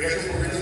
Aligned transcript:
Gracias 0.00 0.24
por 0.24 0.59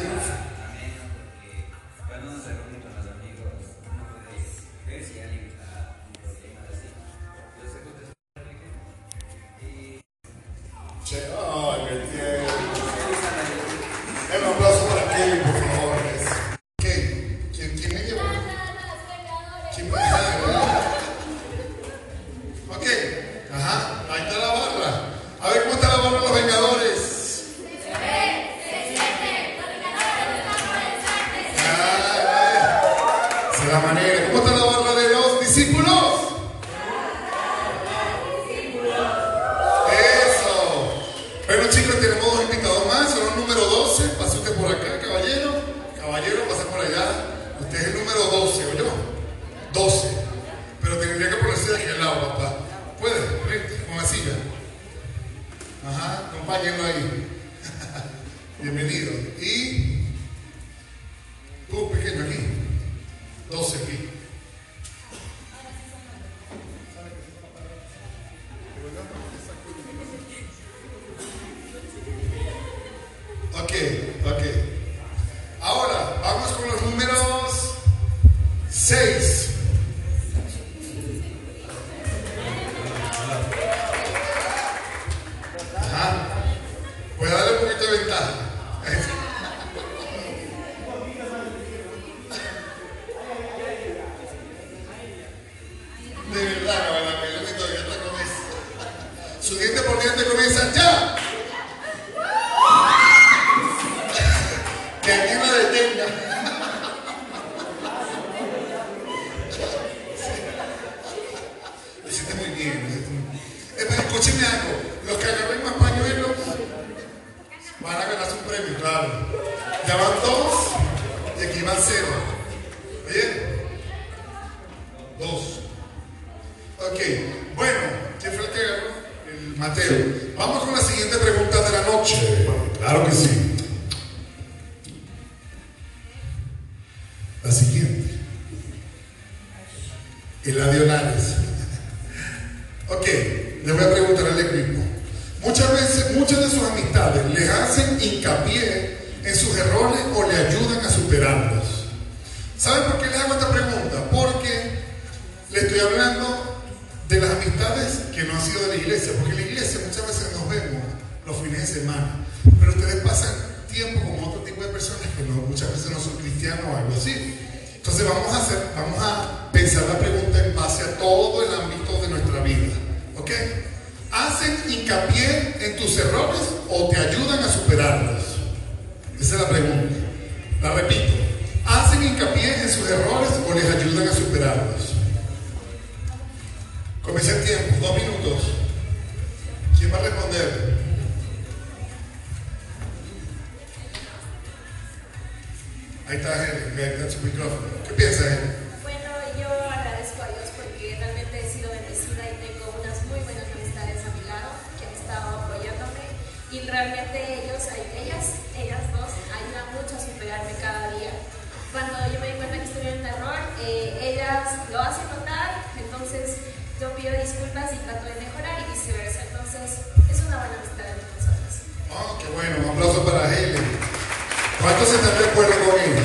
Vamos, 224.71 224.93
número, 224.93 225.25
juego 225.35 225.55
un 225.55 225.81
número. 225.81 225.98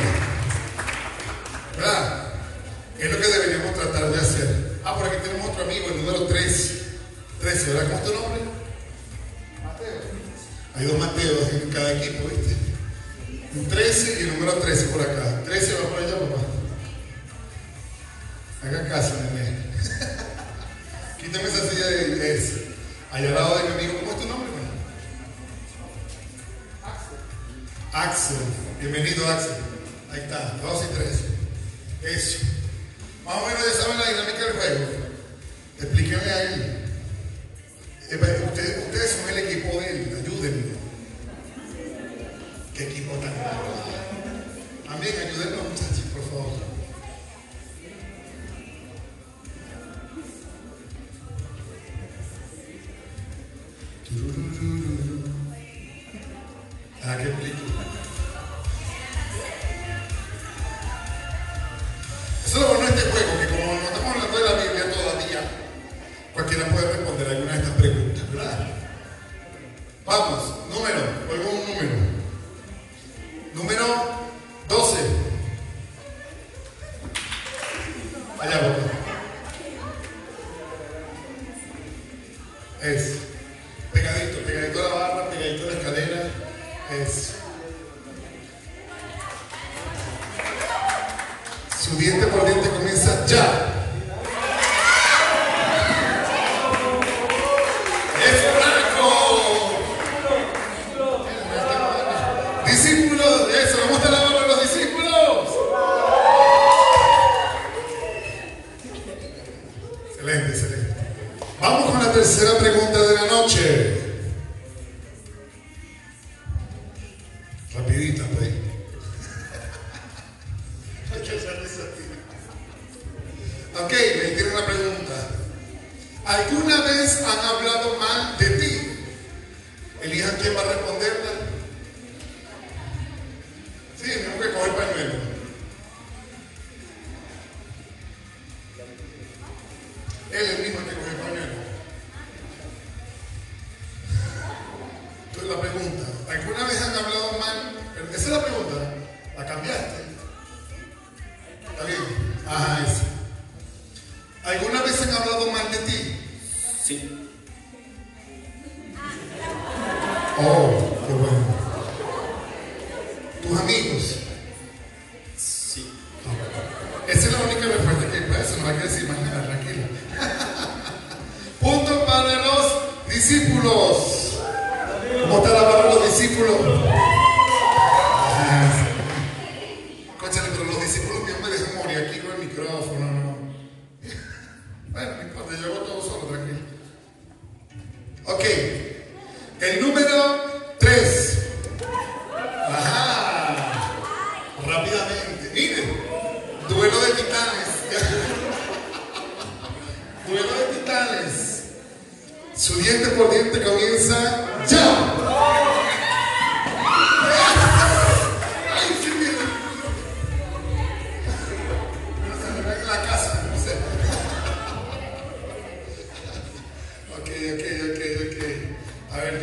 culture. 113.43 114.02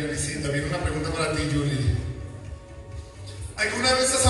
Viene 0.07 0.67
una 0.67 0.79
pregunta 0.79 1.11
para 1.11 1.31
ti, 1.33 1.43
Julie. 1.53 1.77
¿Alguna 3.55 3.93
vez 3.93 4.15
has 4.15 4.25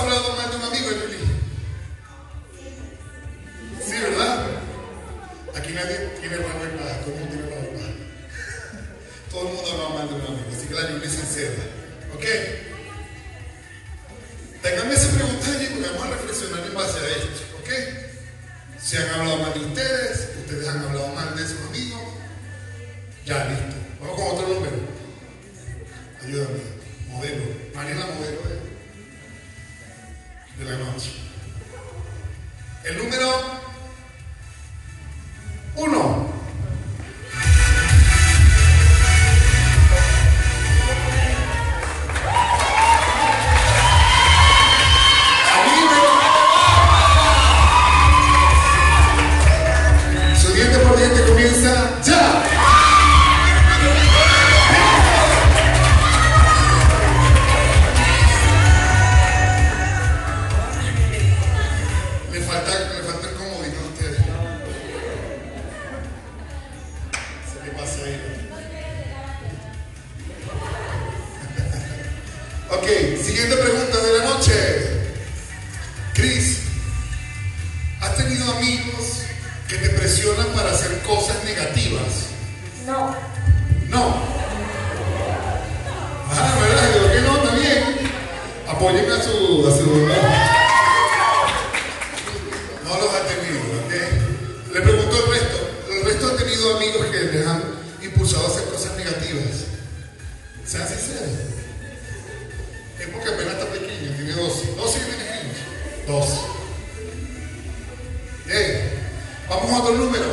Vamos 109.51 109.69
a 109.69 109.79
otro 109.79 109.95
número. 109.95 110.23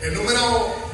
El 0.00 0.14
número 0.14 0.85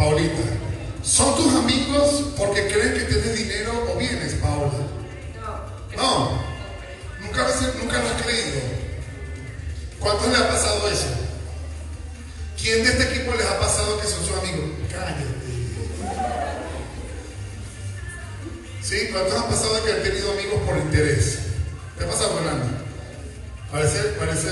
Paulita. 0.00 0.42
¿Son 1.02 1.36
tus 1.36 1.54
amigos 1.54 2.32
porque 2.38 2.68
creen 2.68 2.94
que 2.94 3.04
tienes 3.04 3.36
dinero 3.36 3.86
o 3.92 3.98
bienes, 3.98 4.32
Paula? 4.36 4.72
No. 5.94 6.40
Nunca, 7.20 7.46
nunca 7.78 7.98
lo 7.98 8.08
has 8.08 8.22
creído. 8.22 8.60
¿Cuántos 9.98 10.28
le 10.28 10.36
ha 10.38 10.48
pasado 10.48 10.88
eso? 10.88 11.06
¿Quién 12.58 12.82
de 12.82 12.90
este 12.92 13.14
equipo 13.14 13.34
les 13.34 13.46
ha 13.46 13.60
pasado 13.60 14.00
que 14.00 14.06
son 14.06 14.24
sus 14.24 14.38
amigos? 14.38 14.70
Cállate. 14.90 15.24
¿Sí? 18.82 19.08
¿Cuántos 19.12 19.34
han 19.34 19.50
pasado 19.50 19.84
que 19.84 19.92
han 19.92 20.02
tenido 20.02 20.32
amigos 20.32 20.62
por 20.66 20.78
interés? 20.78 21.40
¿Qué 21.98 22.04
ha 22.04 22.08
pasado, 22.08 22.38
Fernando? 22.38 22.66
Parece, 23.70 23.98
parece. 24.18 24.48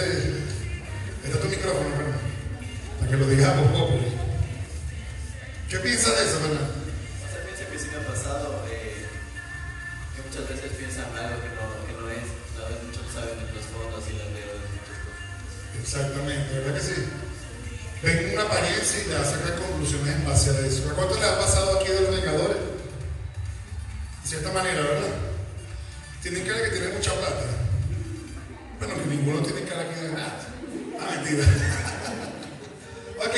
Está 1.25 1.41
tu 1.41 1.49
micrófono, 1.49 1.89
Fernando. 1.97 2.19
Para 2.99 3.11
que 3.11 3.17
lo 3.17 3.27
digamos 3.29 3.67
poco. 3.73 4.18
¿Qué 5.69 5.77
piensas 5.81 6.17
de 6.17 6.25
eso, 6.25 6.41
Fernando? 6.41 6.65
O 6.65 7.29
sea, 7.29 7.45
pienso 7.45 7.71
que 7.71 7.79
sí 7.79 7.89
me 7.93 8.01
ha 8.01 8.07
pasado 8.09 8.65
eh, 8.73 9.05
que 10.17 10.23
muchas 10.25 10.49
veces 10.49 10.73
piensan 10.81 11.05
algo 11.13 11.45
que 11.45 11.53
no, 11.53 11.65
que 11.85 11.93
no 11.93 12.09
es. 12.09 12.25
A 12.57 12.73
veces 12.73 12.89
muchos 12.89 13.05
no 13.05 13.13
saben 13.13 13.37
de 13.37 13.53
los 13.53 13.69
fondos 13.69 14.01
y 14.09 14.17
las 14.17 14.33
deudas 14.33 14.65
y 14.65 14.73
muchas 14.81 14.97
cosas. 15.05 15.21
Exactamente, 15.77 16.49
¿verdad 16.57 16.73
que 16.73 16.81
sí? 16.81 16.97
Ven 18.01 18.33
una 18.33 18.49
apariencia 18.49 18.97
y 18.97 19.13
sacan 19.13 19.61
conclusiones 19.61 20.17
en 20.17 20.25
base 20.25 20.51
a 20.57 20.61
eso. 20.65 20.89
¿A 20.89 20.95
cuánto 20.97 21.21
le 21.21 21.27
ha 21.29 21.37
pasado 21.37 21.77
aquí 21.77 21.93
de 21.93 22.01
los 22.01 22.17
Vengadores? 22.17 22.65
De 24.25 24.25
cierta 24.25 24.53
manera, 24.53 24.81
¿verdad? 24.81 25.13
Tienen 26.23 26.49
cara 26.49 26.65
que 26.65 26.71
tienen 26.81 26.95
mucha 26.97 27.13
plata. 27.13 27.45
Bueno, 28.81 28.95
que 28.97 29.05
ninguno 29.05 29.45
tiene 29.45 29.69
cara 29.69 29.85
que 29.85 30.01
de 30.01 30.13
nada. 30.17 30.33
Ah, 30.97 31.13
mentira. 31.13 31.45
ok, 33.21 33.37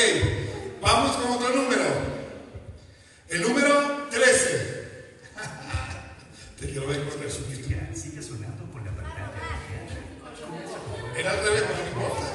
vamos 0.79 1.17
con 1.17 1.33
otro 1.33 1.51
número. 1.59 2.10
El 3.31 3.43
número 3.43 4.09
13. 4.11 4.89
Te 6.59 6.67
quiero 6.67 6.89
ver 6.89 7.05
correr 7.05 7.31
su 7.31 7.45
título. 7.45 7.77
Sigue 7.95 8.21
sonando 8.21 8.65
por 8.73 8.85
la 8.85 8.91
pantalla. 8.91 9.31
Era 11.17 11.31
al 11.31 11.37
revés, 11.45 11.63
no 11.63 12.01
importa. 12.01 12.27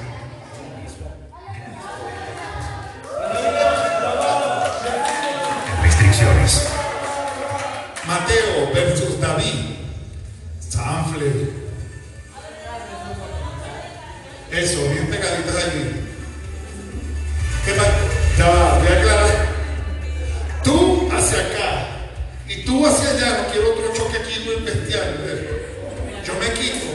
Restricciones. 5.84 6.70
Mateo 8.08 8.74
versus 8.74 9.20
David. 9.20 9.76
Sanfle. 10.62 11.50
Eso, 14.50 14.90
bien 14.94 15.08
pegaditas 15.08 15.56
allí. 15.58 15.92
¿Qué 17.66 17.74
tal? 17.74 17.92
Ya 18.38 18.48
va, 18.48 18.80
voy 18.80 19.05
hacia 22.88 23.10
allá. 23.12 23.38
No 23.44 23.52
quiero 23.52 23.74
otro 23.74 23.94
choque 23.94 24.18
aquí 24.18 24.40
muy 24.46 24.64
bestial. 24.64 25.18
¿ves? 25.26 26.26
Yo 26.26 26.34
me 26.36 26.52
quito. 26.54 26.86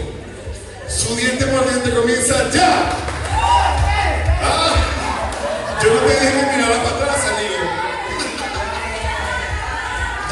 Su 0.89 1.15
diente 1.17 1.47
por 1.47 1.69
diente 1.69 1.91
comienza 1.95 2.51
ya. 2.51 2.93
Ah, 4.43 4.75
yo 5.83 5.95
no 5.95 6.01
te 6.01 6.09
dejé 6.09 6.41
que 6.41 6.57
mirara 6.57 6.83
para 6.83 6.97
atrás, 6.97 7.27
amigo. 7.29 7.65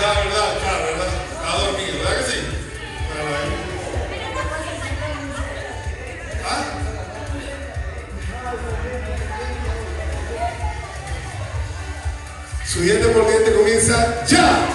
Ya, 0.01 0.09
verdad, 0.09 0.59
claro, 0.61 0.85
verdad. 0.85 1.09
Estaba 1.33 1.63
dormido, 1.63 1.99
¿verdad 1.99 2.17
que 2.19 2.31
sí? 2.31 2.39
¿Ah? 6.45 6.65
Su 12.67 12.81
diente 12.83 13.09
por 13.09 13.29
diente 13.29 13.55
comienza 13.55 14.25
ya. 14.27 14.68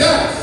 Diente 0.00 0.39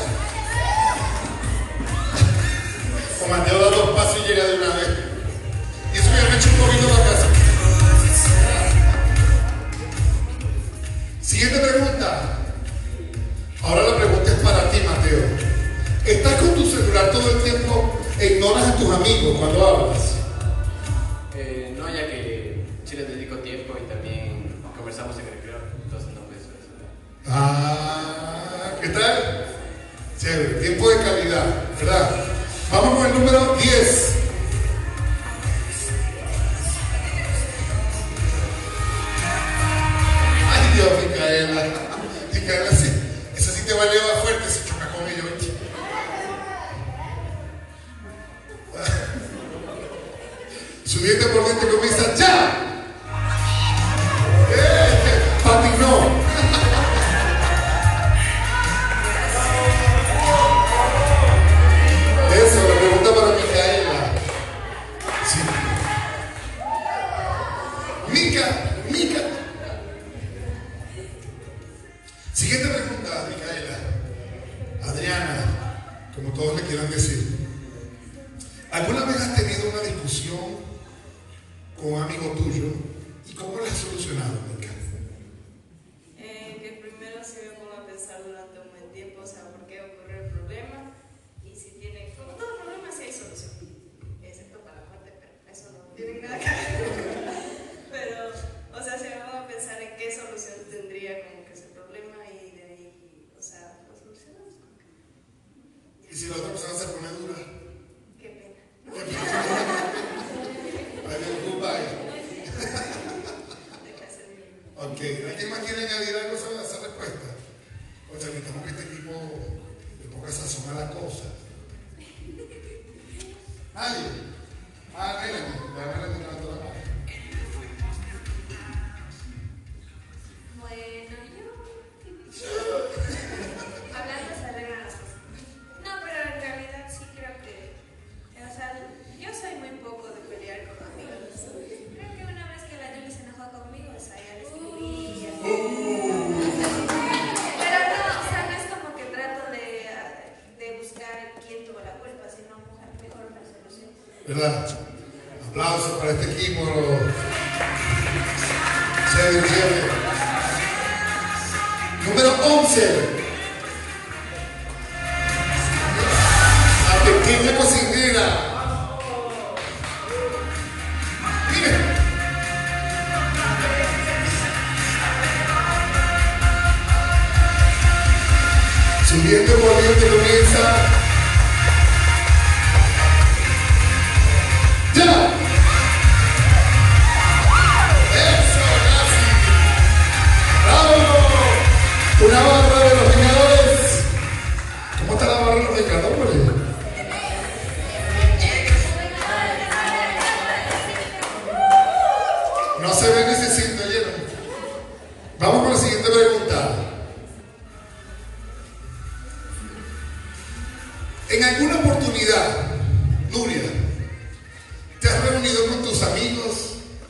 si 106.18 106.26
la 106.26 106.34
otra 106.34 106.48
persona 106.48 106.74
se 106.74 106.86
pone 106.86 107.08
dura, 107.20 107.57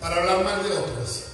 para 0.09 0.23
hablar 0.23 0.43
mal 0.43 0.63
de 0.63 0.71
otros. 0.71 1.28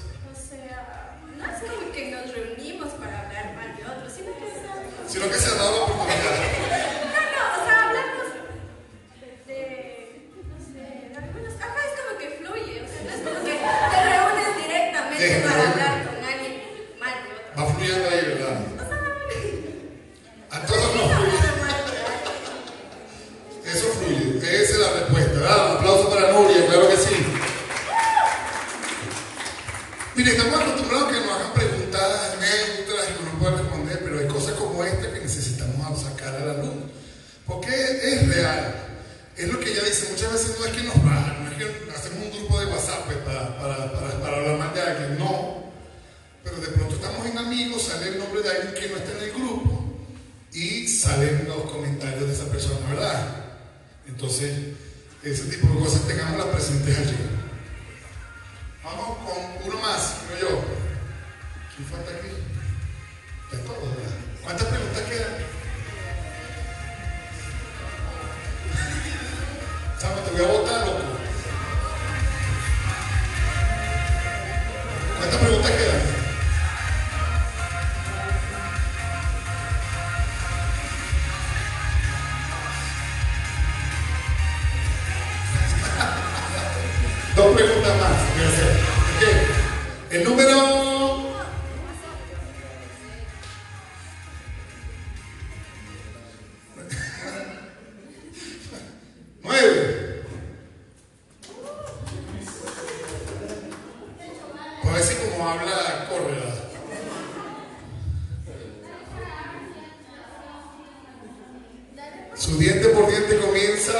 Su 112.37 112.59
diente 112.59 112.89
por 112.89 113.09
diente 113.09 113.39
comienza 113.39 113.93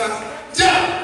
ya. 0.55 1.04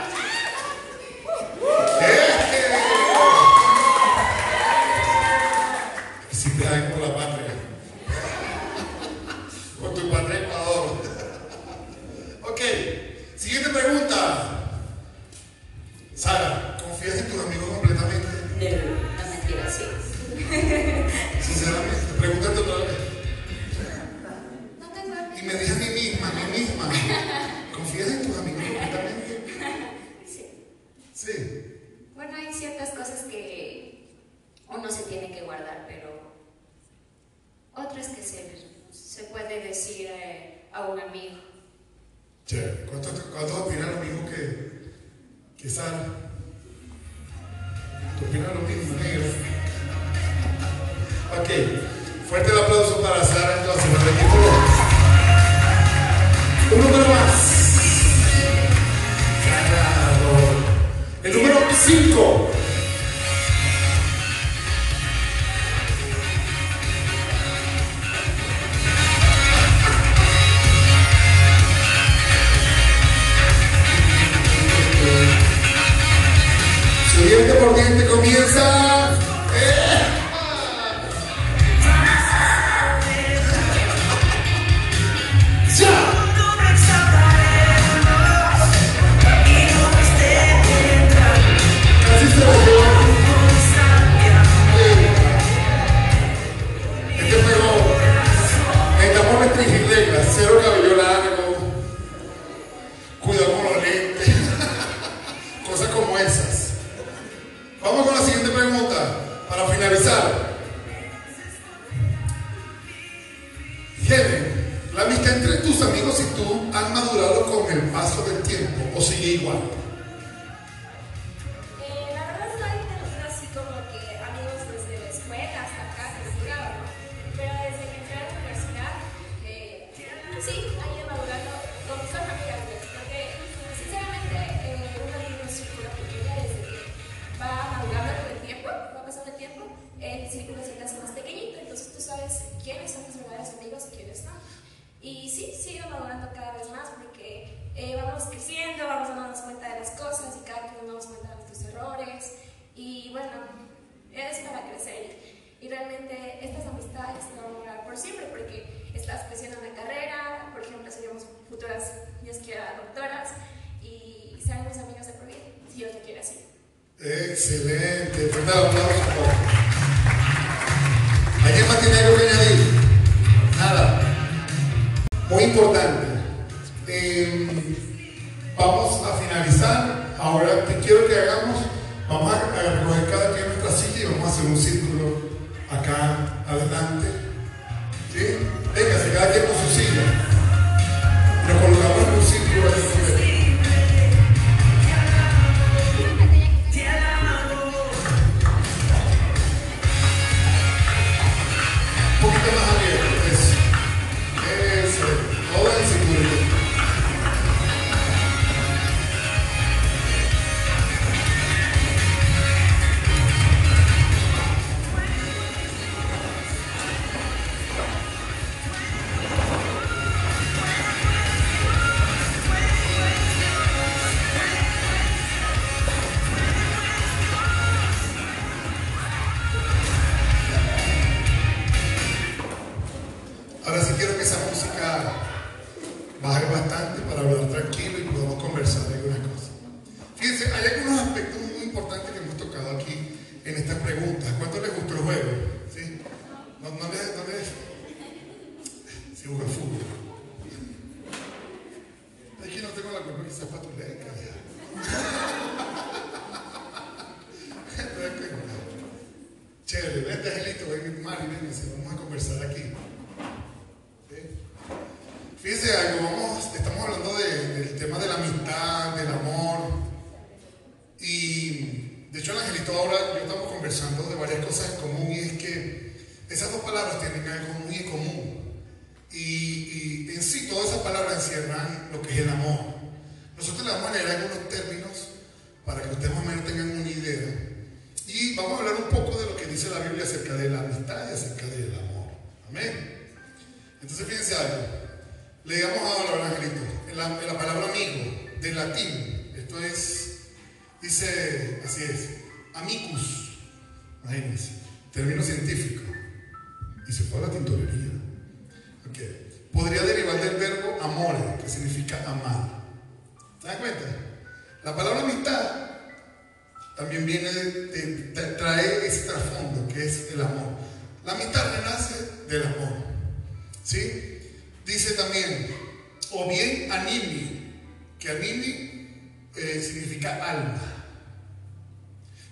la 114.94 115.02
amistad 115.02 115.36
entre 115.36 115.56
tus 115.58 115.82
amigos 115.82 116.20
y 116.20 116.24
tú 116.36 116.70
han 116.72 116.94
madurado 116.94 117.46
con 117.50 117.70
el 117.70 117.80
paso 117.90 118.22
del 118.22 118.42
tiempo 118.42 118.80
o 118.96 119.00
sigue 119.00 119.34
igual. 119.34 119.58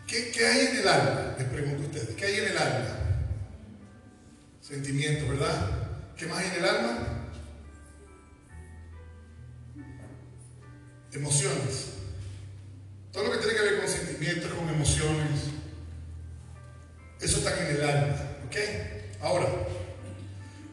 ¿Qué, 0.09 0.31
¿Qué, 0.31 0.47
hay 0.47 0.67
en 0.69 0.77
el 0.79 0.89
alma? 0.89 1.35
Les 1.39 1.47
pregunto 1.49 1.83
a 1.83 1.87
ustedes. 1.87 2.17
¿Qué 2.17 2.25
hay 2.25 2.35
en 2.37 2.45
el 2.47 2.59
alma? 2.59 2.89
Sentimiento, 4.63 5.29
¿verdad? 5.29 5.71
¿Qué 6.17 6.27
más 6.27 6.39
hay 6.39 6.47
en 6.47 6.55
el 6.55 6.65
alma? 6.65 6.99
Emociones. 11.13 11.89
Todo 13.13 13.25
lo 13.25 13.33
que 13.33 13.39
tiene 13.39 13.55
que 13.55 13.63
ver 13.63 13.81
con 13.81 13.89
sentimientos, 13.89 14.53
con 14.55 14.69
emociones. 14.71 15.41
Eso 17.21 17.39
está 17.39 17.59
en 17.61 17.77
el 17.77 17.89
alma. 17.89 18.17
¿Ok? 18.47 18.57
Ahora. 19.21 19.47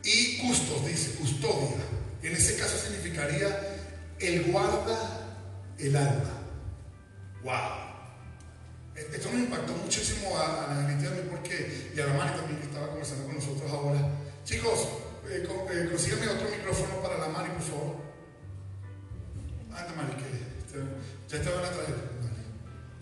Y 0.01 0.37
custos, 0.37 0.87
dice, 0.87 1.11
custodia. 1.15 1.83
En 2.21 2.33
ese 2.33 2.55
caso 2.55 2.77
significaría 2.77 3.47
el 4.19 4.49
guarda 4.51 5.27
el 5.77 5.95
alma. 5.97 6.31
¡Wow! 7.43 7.84
esto 9.13 9.31
nos 9.31 9.41
impactó 9.41 9.73
muchísimo 9.73 10.37
a, 10.37 10.71
a 10.71 10.75
la 10.75 10.89
gente 10.89 11.09
de 11.09 11.21
porque, 11.23 11.91
y 11.95 11.99
a 11.99 12.07
la 12.07 12.13
Mari 12.13 12.37
también 12.37 12.59
que 12.59 12.67
estaba 12.67 12.87
conversando 12.87 13.25
con 13.25 13.35
nosotros 13.35 13.71
ahora. 13.71 13.99
Chicos, 14.43 14.87
eh, 15.27 15.43
eh 15.43 16.29
otro 16.29 16.49
micrófono 16.49 17.01
para 17.01 17.17
la 17.17 17.27
Mari, 17.29 17.49
por 17.51 17.61
favor. 17.61 17.95
Anda, 19.71 19.93
Mari, 19.95 20.13
que 20.15 20.29
este, 20.59 20.79
ya 21.29 21.41
te 21.41 21.49
van 21.49 21.65
a 21.65 21.71
traer. 21.71 22.15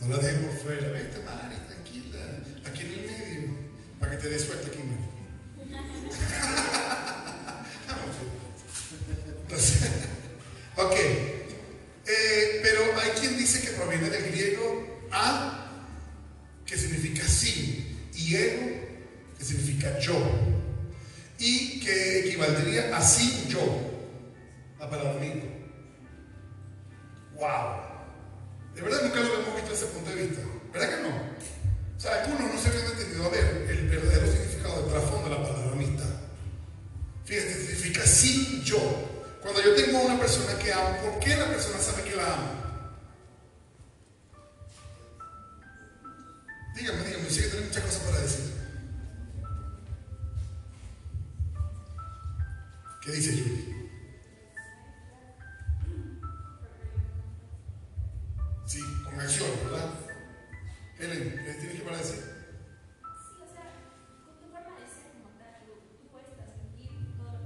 No 0.02 0.16
la 0.16 0.18
dejes 0.18 0.62
fuera. 0.62 0.88
Vete, 0.90 1.20
Mari, 1.24 1.56
tranquila. 1.68 2.20
Aquí 2.66 2.82
en 2.82 2.94
el 2.94 3.06
medio, 3.06 3.58
para 4.00 4.12
que 4.12 4.18
te 4.18 4.30
dé 4.30 4.40
suerte 4.40 4.68
aquí, 4.68 4.80
Entonces, 9.42 9.82
ok. 10.78 10.96
Eh, 12.06 12.60
pero 12.62 12.82
hay 13.00 13.12
quien 13.20 13.38
dice 13.38 13.62
que 13.62 13.72
proviene 13.78 14.10
del 14.10 14.32
griego 14.32 15.08
a 15.12 15.63
que 16.74 16.80
significa 16.80 17.28
sí, 17.28 18.10
y 18.16 18.36
ego, 18.36 18.66
que 19.38 19.46
significa 19.46 20.00
yo, 20.00 20.16
y 21.38 21.80
que 21.80 22.22
equivaldría 22.22 22.98
a 22.98 23.00
sí 23.00 23.46
yo, 23.48 23.60
la 24.80 24.90
palabra 24.90 25.20
misma. 25.20 25.44
¡Wow! 27.36 28.74
De 28.74 28.82
verdad 28.82 29.04
nunca 29.04 29.20
lo 29.20 29.40
hemos 29.40 29.56
visto 29.56 29.70
desde 29.70 29.86
ese 29.86 29.94
punto 29.94 30.10
de 30.10 30.24
vista, 30.24 30.42
¿verdad 30.74 30.90
que 30.90 31.04
no? 31.04 31.10
O 31.96 32.00
sea, 32.00 32.24
algunos 32.24 32.56
no 32.56 32.60
se 32.60 32.70
habían 32.70 32.86
entendido 32.88 33.24
a 33.24 33.30
ver 33.30 33.68
el 33.70 33.90
verdadero 33.90 34.32
significado 34.32 34.82
del 34.82 34.92
trasfondo 34.94 35.30
de 35.30 35.36
la 35.36 35.44
palabra 35.44 35.72
amistad. 35.74 36.10
Fíjate, 37.24 37.54
significa 37.54 38.04
sí 38.08 38.64
yo. 38.66 38.80
Cuando 39.44 39.62
yo 39.62 39.76
tengo 39.76 40.00
a 40.00 40.02
una 40.02 40.20
persona 40.20 40.58
que 40.58 40.74
amo, 40.74 40.98
¿por 41.04 41.20
qué 41.20 41.36
la 41.36 41.50
persona 41.50 41.78
sabe 41.78 42.02
que 42.02 42.16
la 42.16 42.34
amo? 42.34 42.63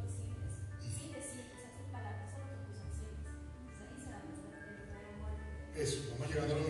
Sientes, 0.07 0.53
sin 0.79 1.11
decir, 1.11 1.51
o 1.51 1.57
sea, 1.59 1.67
sin 1.75 1.91
palabras, 1.91 2.31
solo 2.31 2.47
con 2.47 2.63
tus 2.63 2.79
acciones. 2.79 3.27
O 3.27 3.59
sea, 3.59 3.83
ahí 3.83 3.99
se 3.99 4.07
va 4.07 4.17
a 4.17 4.25
mostrar 4.29 4.61
el 4.71 4.75
verdadero 4.77 5.09
amor. 5.19 5.35
Eso, 5.75 5.97
vamos 6.15 6.27
llegando 6.31 6.55
a 6.55 6.66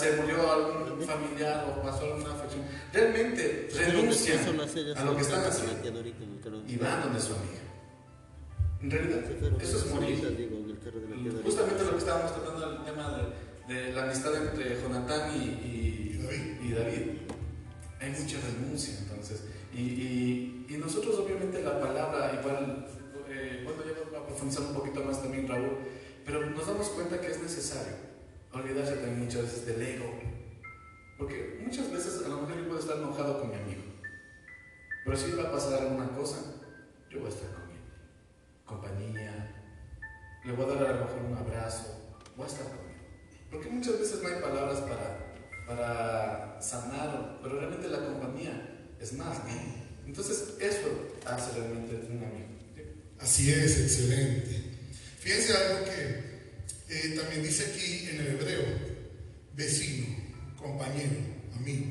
se 0.00 0.16
murió 0.16 0.52
algún 0.52 1.02
familiar 1.06 1.64
o 1.68 1.82
pasó 1.82 2.04
alguna 2.04 2.32
afección, 2.34 2.62
realmente 2.92 3.68
renuncian 3.74 4.38
a 4.96 5.04
lo 5.04 5.16
que 5.16 5.22
están 5.22 5.44
haciendo 5.44 6.00
y 6.68 6.76
van 6.76 7.02
donde 7.02 7.20
su 7.20 7.32
amiga. 7.34 7.60
En 8.82 8.90
realidad, 8.90 9.20
eso 9.60 9.76
es 9.78 9.86
morir. 9.94 10.18
Justamente 11.44 11.84
lo 11.84 11.90
que 11.92 11.98
estábamos 11.98 12.32
tratando, 12.34 12.72
el 12.78 12.84
tema 12.84 13.18
de, 13.68 13.74
de 13.74 13.92
la 13.92 14.02
amistad 14.04 14.34
entre 14.36 14.80
Jonatán 14.80 15.30
y, 15.36 15.44
y- 15.44 16.58
y 16.62 16.72
David. 16.72 17.02
Hay 18.00 18.10
mucha 18.10 18.38
renuncia, 18.40 18.94
entonces. 19.00 19.42
Y, 19.74 19.80
y- 19.80 20.66
y 20.70 20.76
nosotros, 20.78 21.18
obviamente, 21.18 21.62
la 21.62 21.78
palabra, 21.78 22.38
igual, 22.40 22.86
eh, 23.28 23.60
bueno, 23.64 23.82
ya 23.84 23.92
vamos 24.00 24.14
a 24.22 24.26
profundizar 24.26 24.62
un 24.64 24.74
poquito 24.74 25.02
más 25.04 25.20
también, 25.22 25.46
Raúl, 25.46 25.76
pero 26.24 26.48
nos 26.50 26.66
damos 26.66 26.88
cuenta 26.90 27.20
que 27.20 27.26
es 27.28 27.42
necesario 27.42 27.94
olvidarse 28.52 28.94
también 28.94 29.24
muchas 29.24 29.42
veces 29.42 29.66
del 29.66 29.82
ego. 29.82 30.20
Porque 31.18 31.60
muchas 31.62 31.90
veces 31.92 32.24
a 32.24 32.28
lo 32.28 32.42
mejor 32.42 32.56
yo 32.56 32.66
puedo 32.66 32.80
estar 32.80 32.96
enojado 32.96 33.40
con 33.40 33.50
mi 33.50 33.56
amigo, 33.56 33.82
pero 35.04 35.16
si 35.16 35.32
va 35.32 35.44
a 35.44 35.52
pasar 35.52 35.80
alguna 35.80 36.08
cosa, 36.16 36.38
yo 37.10 37.20
voy 37.20 37.30
a 37.30 37.34
estar 37.34 37.52
con 37.52 37.64
él. 37.64 37.80
Compañía, 38.64 39.54
le 40.44 40.52
voy 40.52 40.64
a 40.64 40.74
dar 40.74 40.86
a 40.86 40.92
lo 40.94 41.04
mejor 41.04 41.22
un 41.28 41.36
abrazo, 41.36 42.14
voy 42.36 42.46
a 42.46 42.48
estar 42.48 42.64
con 42.66 42.78
él. 42.78 42.96
Porque 43.50 43.68
muchas 43.68 43.98
veces 43.98 44.22
no 44.22 44.28
hay 44.28 44.40
palabras 44.40 44.78
para, 44.80 45.34
para 45.66 46.62
sanar, 46.62 47.38
pero 47.42 47.58
realmente 47.58 47.88
la 47.88 48.06
compañía 48.06 48.78
es 48.98 49.12
más, 49.12 49.44
¿no? 49.44 49.80
Entonces, 50.06 50.54
eso 50.58 50.88
hace 51.26 51.58
realmente 51.58 51.94
un 52.10 52.24
amigo. 52.24 52.48
¿sí? 52.74 52.82
Así 53.18 53.52
es, 53.52 53.78
excelente. 53.78 54.64
Fíjense 55.18 55.54
algo 55.54 55.84
que 55.84 56.29
eh, 56.90 57.14
también 57.16 57.42
dice 57.42 57.66
aquí 57.66 58.08
en 58.10 58.20
el 58.20 58.26
hebreo: 58.26 58.64
vecino, 59.54 60.06
compañero, 60.56 61.16
amigo. 61.56 61.86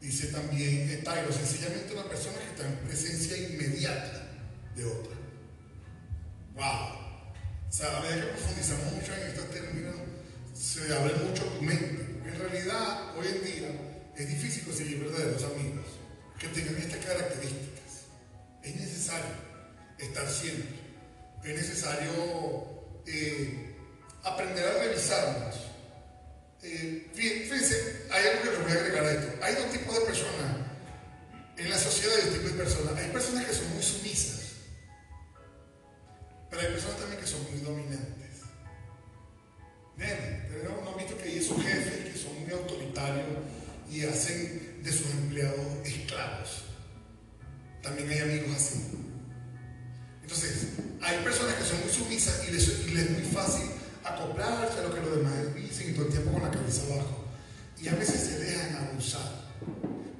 Dice 0.00 0.28
también 0.28 0.88
etairo, 0.90 1.32
sencillamente 1.32 1.92
una 1.94 2.04
persona 2.04 2.38
que 2.38 2.50
está 2.50 2.68
en 2.68 2.76
presencia 2.86 3.36
inmediata 3.36 4.30
de 4.76 4.84
otra. 4.84 5.16
¡Wow! 6.54 7.04
O 7.68 7.72
sea, 7.72 7.98
a 7.98 8.02
que 8.02 8.26
profundizamos 8.26 8.92
mucho 8.92 9.14
en 9.14 9.28
estos 9.30 9.50
términos, 9.50 9.96
se 10.54 10.94
abre 10.94 11.14
mucho 11.14 11.42
tu 11.44 11.62
mente. 11.62 12.20
En 12.24 12.38
realidad, 12.38 13.16
hoy 13.16 13.26
en 13.26 13.44
día, 13.44 13.68
es 14.16 14.28
difícil 14.28 14.62
conseguir 14.62 15.00
verdaderos 15.00 15.42
amigos 15.42 15.86
que 16.38 16.48
tengan 16.48 16.76
estas 16.76 17.04
características. 17.04 18.06
Es 18.62 18.76
necesario 18.76 19.34
estar 19.98 20.30
siempre. 20.30 20.68
Es 21.42 21.56
necesario 21.56 22.12
eh, 23.06 23.63
aprender 24.24 24.66
a 24.66 24.78
revisarnos. 24.84 25.54
Eh, 26.62 27.10
fí- 27.14 27.42
fíjense, 27.48 28.06
hay 28.10 28.26
algo 28.28 28.42
que 28.42 28.50
les 28.50 28.62
voy 28.62 28.72
a 28.72 28.74
agregar 28.74 29.04
a 29.04 29.12
esto. 29.12 29.44
Hay 29.44 29.54
dos 29.54 29.70
tipos 29.72 29.94
de 29.98 30.00
personas. 30.06 30.56
En 31.56 31.70
la 31.70 31.78
sociedad 31.78 32.14
hay 32.16 32.24
dos 32.24 32.34
tipos 32.34 32.52
de 32.52 32.58
personas. 32.64 32.96
Hay 32.98 33.10
personas 33.10 33.44
que 33.44 33.52
son 33.54 33.70
muy 33.74 33.82
sumisas. 33.82 34.40
Pero 36.50 36.62
hay 36.62 36.72
personas 36.72 36.96
también 36.98 37.20
que 37.20 37.26
son 37.26 37.42
muy 37.50 37.60
dominantes. 37.60 38.30
¿Entienden? 39.96 40.46
Pero 40.50 40.80
no 40.82 40.90
han 40.90 40.96
visto 40.98 41.16
que 41.18 41.24
hay 41.24 41.38
esos 41.38 41.62
jefes 41.62 42.12
que 42.12 42.18
son 42.18 42.40
muy 42.42 42.52
autoritarios 42.52 43.26
y 43.90 44.04
hacen 44.04 44.80
de 44.82 44.92
sus 44.92 45.10
empleados 45.10 45.60
esclavos. 45.84 46.64
También 47.82 48.08
hay 48.10 48.18
amigos 48.20 48.56
así. 48.56 48.80
Entonces, 50.22 50.68
hay 51.02 51.18
personas 51.22 51.54
que 51.56 51.64
son 51.64 51.80
muy 51.80 51.92
sumisas 51.92 52.42
y 52.48 52.52
les, 52.52 52.66
y 52.86 52.90
les 52.94 53.04
es 53.04 53.10
muy 53.10 53.22
fácil 53.30 53.68
acoplarse 54.04 54.80
a 54.80 54.82
lo 54.82 54.94
que 54.94 55.00
los 55.00 55.16
demás 55.16 55.54
dicen 55.54 55.90
y 55.90 55.92
todo 55.94 56.06
el 56.06 56.12
tiempo 56.12 56.32
con 56.32 56.42
la 56.42 56.50
cabeza 56.50 56.82
abajo. 56.92 57.24
Y 57.80 57.88
a 57.88 57.94
veces 57.94 58.20
se 58.20 58.38
dejan 58.38 58.76
abusar. 58.76 59.44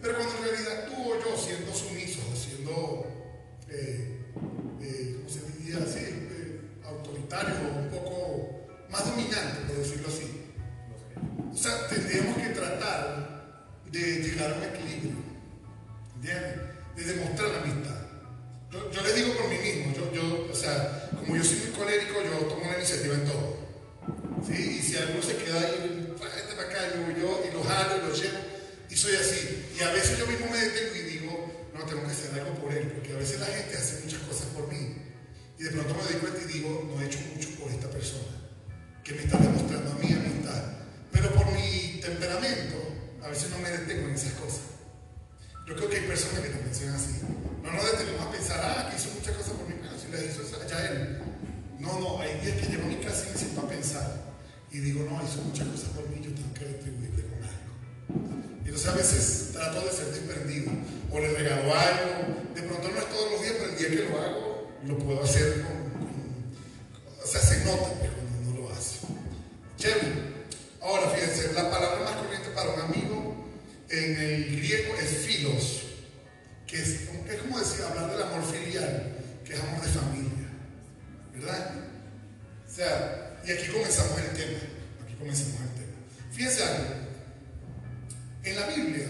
Pero 0.00 0.16
cuando 0.16 0.36
en 0.36 0.44
realidad 0.44 0.86
tú 0.86 1.12
o 1.12 1.14
yo, 1.18 1.36
siendo 1.36 1.74
sumisos 1.74 2.24
siendo, 2.34 3.06
eh, 3.68 4.20
eh, 4.80 5.16
¿cómo 5.16 5.28
se 5.28 5.58
diría 5.58 5.78
así? 5.78 5.98
Eh, 6.00 6.60
autoritarios 6.84 7.56
o 7.58 7.78
un 7.78 7.88
poco 7.90 8.66
más 8.90 9.06
dominantes, 9.06 9.64
por 9.66 9.76
decirlo 9.76 10.08
así. 10.08 10.52
O 11.52 11.56
sea, 11.56 11.88
tendríamos 11.88 12.36
que 12.36 12.48
tratar 12.50 13.80
de 13.90 14.00
llegar 14.00 14.52
a 14.52 14.56
un 14.56 14.64
equilibrio. 14.64 15.12
¿Entiendes? 16.16 16.60
De 16.96 17.04
demostrar 17.04 17.50
la 17.50 17.62
amistad. 17.62 18.00
Yo, 18.70 18.90
yo 18.90 19.02
les 19.02 19.14
digo 19.14 19.34
por 19.34 19.48
mí 19.48 19.56
mismo, 19.58 19.94
yo, 19.94 20.12
yo, 20.12 20.48
o 20.50 20.54
sea, 20.54 21.10
como 21.18 21.36
yo 21.36 21.44
soy 21.44 21.58
muy 21.58 21.78
colérico, 21.78 22.14
yo 22.22 22.46
tomo 22.46 22.66
la 22.66 22.78
iniciativa 22.78 23.14
en 23.14 23.24
todo. 23.24 23.53
¿Sí? 24.46 24.78
Y 24.78 24.82
si 24.82 24.96
alguno 24.96 25.22
se 25.22 25.36
queda 25.36 25.60
ahí, 25.60 26.14
vete 26.20 26.54
para 26.54 26.68
acá, 26.68 26.80
yo, 26.94 27.20
yo, 27.20 27.44
y 27.48 27.54
lo 27.54 27.62
jalo 27.62 27.96
y 27.96 28.08
lo 28.08 28.14
llevo, 28.14 28.38
y 28.90 28.96
soy 28.96 29.16
así. 29.16 29.72
Y 29.78 29.82
a 29.82 29.92
veces 29.92 30.18
yo 30.18 30.26
mismo 30.26 30.46
me 30.50 30.58
detengo 30.58 30.94
y 30.96 31.02
digo, 31.02 31.70
no, 31.74 31.84
tengo 31.84 32.02
que 32.02 32.12
hacer 32.12 32.40
algo 32.40 32.54
por 32.54 32.72
él, 32.72 32.92
porque 32.92 33.12
a 33.12 33.16
veces 33.16 33.40
la 33.40 33.46
gente 33.46 33.76
hace 33.76 34.00
muchas 34.04 34.20
cosas 34.20 34.46
por 34.54 34.68
mí. 34.68 34.96
Y 35.58 35.62
de 35.62 35.70
pronto 35.70 35.94
me 35.94 36.02
doy 36.02 36.20
cuenta 36.20 36.40
y 36.42 36.52
digo, 36.52 36.90
no 36.92 37.00
he 37.00 37.06
hecho 37.06 37.18
mucho 37.34 37.48
por 37.58 37.70
esta 37.70 37.88
persona, 37.88 38.32
que 39.02 39.14
me 39.14 39.22
está 39.22 39.38
demostrando 39.38 39.92
a 39.92 39.94
mí 39.94 40.12
amistad. 40.12 40.64
Pero 41.10 41.30
por 41.32 41.46
mi 41.52 42.00
temperamento, 42.02 42.76
a 43.22 43.28
veces 43.28 43.50
no 43.50 43.58
me 43.58 43.70
detengo 43.70 44.08
en 44.08 44.14
esas 44.14 44.32
cosas. 44.34 44.74
Yo 45.66 45.74
creo 45.76 45.88
que 45.88 45.96
hay 45.96 46.06
personas 46.06 46.40
que 46.40 46.50
también 46.50 46.74
son 46.74 46.88
así. 46.90 47.20
No 47.62 47.72
nos 47.72 47.84
detenemos 47.92 48.20
a 48.20 48.30
pensar, 48.30 48.60
ah, 48.62 48.90
que 48.90 48.96
hizo 48.96 49.14
muchas 49.14 49.34
cosas 49.36 49.52
por 49.54 49.66
mí, 49.66 49.74
pero 49.80 49.96
si 49.96 50.12
las 50.12 50.22
hizo 50.22 50.44
ya 50.68 50.86
él. 50.86 51.22
No, 51.78 51.98
no, 51.98 52.20
hay 52.20 52.38
días 52.40 52.58
que 52.58 52.66
llego 52.66 52.84
a 52.84 52.86
mi 52.86 52.96
casa 52.96 53.24
y 53.28 53.32
me 53.32 53.38
siento 53.38 53.60
a 53.62 53.68
pensar. 53.68 54.33
Y 54.74 54.80
digo, 54.80 55.06
no, 55.08 55.22
hizo 55.24 55.40
muchas 55.42 55.68
cosas 55.68 55.90
por 55.90 56.08
mí, 56.08 56.16
yo 56.16 56.34
tengo 56.34 56.52
que 56.52 56.64
retribuirle 56.64 57.22
con 57.22 57.38
algo. 57.46 58.42
Y 58.64 58.66
entonces 58.66 58.88
a 58.88 58.94
veces 58.96 59.50
trato 59.52 59.86
de 59.86 59.92
ser 59.92 60.06
desprendido. 60.06 60.72
O 61.12 61.20
le 61.20 61.28
regalo 61.28 61.72
algo. 61.72 62.42
De 62.56 62.62
pronto 62.62 62.90
no 62.90 62.98
es 62.98 63.08
todos 63.08 63.30
los 63.30 63.40
días, 63.40 63.54
pero 63.56 63.70
el 63.70 63.78
día 63.78 63.88
que 63.88 64.10
lo 64.10 64.20
hago, 64.20 64.72
lo 64.84 64.98
puedo 64.98 65.22
hacer 65.22 65.62
con. 65.62 65.76
o 67.22 67.24
sea, 67.24 67.40
se 67.40 67.64
nota 67.64 67.86
pues, 68.00 68.10
cuando 68.10 68.50
uno 68.50 68.62
lo 68.62 68.74
hace. 68.74 68.98
Chévere. 69.78 70.34
Ahora, 70.82 71.08
fíjense, 71.10 71.52
la 71.52 71.70
palabra 71.70 72.00
más 72.02 72.16
corriente 72.16 72.48
para 72.50 72.70
un 72.70 72.80
amigo 72.80 73.46
en 73.90 74.20
el 74.20 74.56
griego 74.56 74.92
es 75.00 75.18
filos, 75.18 75.82
que 76.66 76.82
es, 76.82 76.88
es 77.30 77.42
como 77.42 77.60
decir, 77.60 77.84
hablar 77.84 78.10
del 78.10 78.22
amor 78.24 78.42
filial, 78.42 79.18
que 79.44 79.54
es 79.54 79.60
amor 79.60 79.82
de 79.82 79.88
familia. 79.88 80.48
¿Verdad? 81.32 81.74
O 82.66 82.74
sea, 82.74 83.23
y 83.46 83.52
aquí 83.52 83.66
comenzamos 83.72 84.18
el 84.18 84.36
tema. 84.36 84.58
Aquí 85.04 85.14
comenzamos 85.18 85.60
el 85.60 85.68
tema. 85.68 85.92
Fíjense 86.32 86.62
algo. 86.64 86.84
En 88.42 88.56
la 88.56 88.66
Biblia 88.68 89.06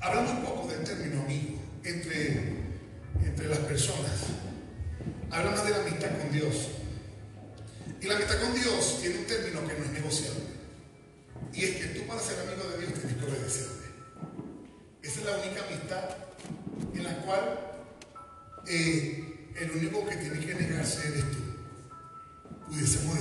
habla 0.00 0.22
muy 0.22 0.46
poco 0.46 0.68
del 0.68 0.84
término 0.84 1.22
amigo 1.22 1.58
entre, 1.84 2.62
entre 3.24 3.48
las 3.48 3.58
personas. 3.60 4.10
Habla 5.30 5.50
más 5.52 5.64
de 5.64 5.70
la 5.70 5.76
amistad 5.76 6.18
con 6.18 6.32
Dios. 6.32 6.68
Y 8.00 8.06
la 8.06 8.16
amistad 8.16 8.40
con 8.40 8.54
Dios 8.54 8.98
tiene 9.00 9.18
un 9.18 9.24
término 9.26 9.66
que 9.66 9.78
no 9.78 9.84
es 9.84 9.90
negociable. 9.92 10.42
Y 11.52 11.64
es 11.64 11.76
que 11.76 11.86
tú 11.86 12.06
para 12.06 12.20
ser 12.20 12.38
amigo 12.40 12.68
de 12.70 12.78
Dios 12.78 12.94
tienes 12.94 13.16
que 13.16 13.24
obedecerle. 13.24 13.86
Esa 15.02 15.20
es 15.20 15.26
la 15.26 15.36
única 15.38 15.64
amistad 15.66 16.04
en 16.94 17.04
la 17.04 17.16
cual 17.18 17.60
eh, 18.66 19.50
el 19.56 19.70
único 19.70 20.06
que 20.06 20.16
tiene 20.16 20.40
que 20.40 20.54
negarse 20.54 21.08
eres 21.08 21.30
tú. 21.30 21.38
Pudiésemos 22.66 23.11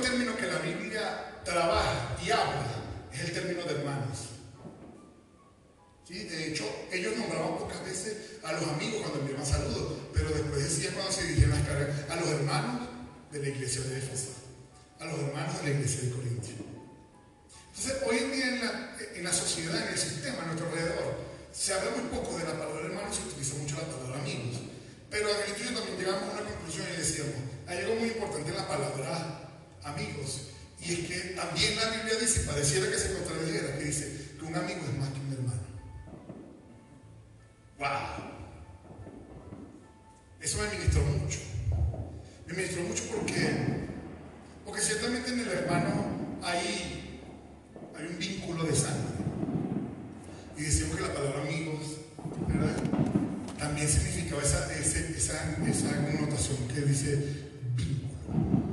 término 0.00 0.36
que 0.36 0.46
la 0.46 0.58
Biblia 0.58 1.42
trabaja 1.44 2.16
y 2.24 2.30
habla 2.30 2.66
es 3.12 3.20
el 3.20 3.32
término 3.32 3.62
de 3.62 3.74
hermanos. 3.74 4.18
¿Sí? 6.06 6.24
De 6.24 6.48
hecho, 6.48 6.64
ellos 6.92 7.16
nombraban 7.16 7.58
pocas 7.58 7.82
veces 7.84 8.38
a 8.44 8.52
los 8.52 8.62
amigos 8.62 9.00
cuando 9.00 9.20
enviaban 9.20 9.46
saludos, 9.46 9.94
pero 10.12 10.30
después 10.30 10.62
decían 10.62 10.94
cuando 10.94 11.12
se 11.12 11.24
dirigían 11.24 11.50
las 11.50 11.66
cargas 11.66 11.88
a 12.08 12.16
los 12.16 12.28
hermanos 12.28 12.88
de 13.32 13.40
la 13.40 13.48
iglesia 13.48 13.82
de 13.82 13.98
Éfeso, 13.98 14.30
a 15.00 15.04
los 15.06 15.18
hermanos 15.18 15.58
de 15.58 15.64
la 15.64 15.70
iglesia 15.70 16.02
de 16.02 16.10
Corintio. 16.10 16.54
Entonces, 17.74 18.02
hoy 18.06 18.18
en 18.18 18.32
día 18.32 18.46
en 18.48 18.60
la, 18.64 18.96
en 19.16 19.24
la 19.24 19.32
sociedad, 19.32 19.82
en 19.82 19.92
el 19.92 19.98
sistema, 19.98 20.42
a 20.42 20.46
nuestro 20.46 20.68
alrededor, 20.68 21.26
se 21.52 21.74
habla 21.74 21.90
muy 21.90 22.08
poco 22.08 22.38
de 22.38 22.44
la 22.44 22.52
palabra 22.52 22.86
hermano, 22.86 23.12
se 23.12 23.22
utiliza 23.22 23.56
mucho 23.56 23.76
la 23.76 23.88
palabra 23.96 24.20
amigos. 24.20 24.60
Pero 25.10 25.28
en 25.28 25.36
el 25.36 25.52
estudio 25.52 25.78
también 25.78 25.98
llegamos 25.98 26.22
a 26.22 26.32
una 26.32 26.50
conclusión 26.50 26.86
y 26.92 26.96
decíamos, 26.96 27.34
hay 27.66 27.78
algo 27.78 27.94
muy 27.96 28.08
importante 28.08 28.50
en 28.50 28.56
la 28.56 28.68
palabra 28.68 29.45
amigos. 29.86 30.48
Y 30.80 30.92
es 30.92 30.98
que 31.08 31.18
también 31.34 31.76
la 31.76 31.88
Biblia 31.90 32.14
dice, 32.20 32.40
pareciera 32.40 32.90
que 32.90 32.98
se 32.98 33.12
contradijera, 33.14 33.78
que 33.78 33.84
dice 33.84 34.30
que 34.38 34.44
un 34.44 34.54
amigo 34.54 34.80
es 34.86 34.98
más 34.98 35.08
que 35.10 35.20
un 35.20 35.32
hermano. 35.32 35.60
¡Wow! 37.78 38.30
Eso 40.40 40.58
me 40.58 40.68
ministró 40.78 41.02
mucho. 41.02 41.38
Me 42.46 42.54
ministró 42.54 42.82
mucho 42.84 43.04
porque, 43.14 43.86
porque 44.64 44.80
ciertamente 44.80 45.32
en 45.32 45.40
el 45.40 45.48
hermano 45.48 46.04
hay, 46.42 47.20
hay 47.98 48.06
un 48.06 48.18
vínculo 48.18 48.64
de 48.64 48.74
sangre. 48.76 49.16
Y 50.56 50.62
decimos 50.62 50.96
que 50.96 51.02
la 51.02 51.14
palabra 51.14 51.42
amigos, 51.42 51.96
¿verdad? 52.48 52.76
También 53.58 53.88
significaba 53.88 54.42
esa, 54.42 54.72
ese- 54.74 55.16
esa, 55.16 55.56
esa 55.66 56.06
connotación 56.06 56.56
que 56.68 56.80
dice 56.82 57.50
vínculo. 57.74 58.65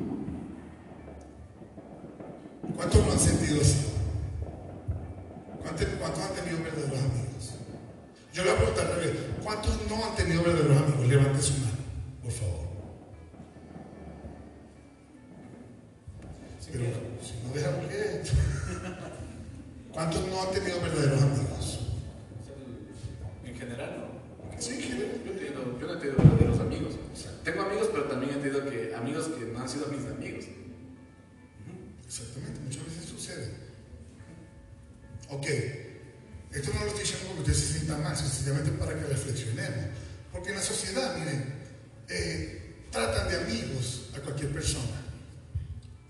¿Cuántos 2.76 3.05
lo 3.05 3.11
han 3.11 3.19
sentido 3.19 3.61
así? 3.61 3.88
¿Cuántos, 5.61 5.88
cuántos 5.99 6.24
han 6.24 6.34
tenido 6.36 6.63
verdaderos 6.63 6.99
amigos? 6.99 7.53
Yo 8.34 8.43
le 8.43 8.49
voy 8.49 8.57
a 8.57 8.61
preguntar 8.61 8.88
al 8.88 8.95
revés. 8.99 9.17
¿Cuántos 9.43 9.80
no 9.89 10.05
han 10.05 10.15
tenido 10.15 10.43
verdaderos 10.43 10.78
amigos? 10.78 11.07
Levante 11.07 11.41
su 11.41 11.53
mano, 11.53 11.78
por 12.24 12.32
favor. 12.32 12.63
Pero 16.74 16.86
si 17.21 17.34
no 17.45 17.53
deja 17.53 17.69
por 17.69 17.88
qué. 17.88 18.24
¿Cuántos 19.91 20.28
no 20.28 20.41
han 20.41 20.51
tenido 20.51 20.82
verdaderos 20.82 21.21
amigos? 21.21 21.80
En 23.45 23.55
general, 23.55 23.95
no. 23.99 24.59
Sí, 24.59 24.82
general. 24.82 25.21
Yo, 25.24 25.34
yo 25.80 25.88
no 25.88 25.93
he 25.93 25.97
tenido 25.97 26.17
verdaderos 26.17 26.59
amigos. 26.59 26.93
O 27.13 27.15
sea, 27.15 27.32
tengo 27.43 27.61
amigos, 27.61 27.89
pero 27.91 28.05
también 28.05 28.32
he 28.32 28.41
tenido 28.41 28.67
que, 28.67 28.95
amigos 28.95 29.28
que 29.38 29.45
no 29.45 29.59
han 29.59 29.69
sido 29.69 29.86
mis 29.88 30.03
amigos. 30.07 30.45
Exactamente, 32.14 32.59
muchas 32.59 32.86
veces 32.86 33.09
sucede. 33.09 33.49
Ok, 35.30 35.47
esto 36.51 36.72
no 36.72 36.82
lo 36.82 36.88
estoy 36.88 37.01
diciendo 37.01 37.28
porque 37.30 37.51
usted 37.51 37.53
se 37.66 37.74
sienta 37.74 37.97
mal, 37.97 38.16
sencillamente 38.16 38.72
para 38.74 38.93
que 38.93 39.05
reflexionemos. 39.05 39.86
Porque 40.32 40.49
en 40.49 40.55
la 40.57 40.61
sociedad, 40.61 41.18
miren, 41.18 41.55
eh, 42.09 42.76
tratan 42.91 43.30
de 43.30 43.38
amigos 43.38 44.11
a 44.16 44.20
cualquier 44.20 44.53
persona. 44.53 45.01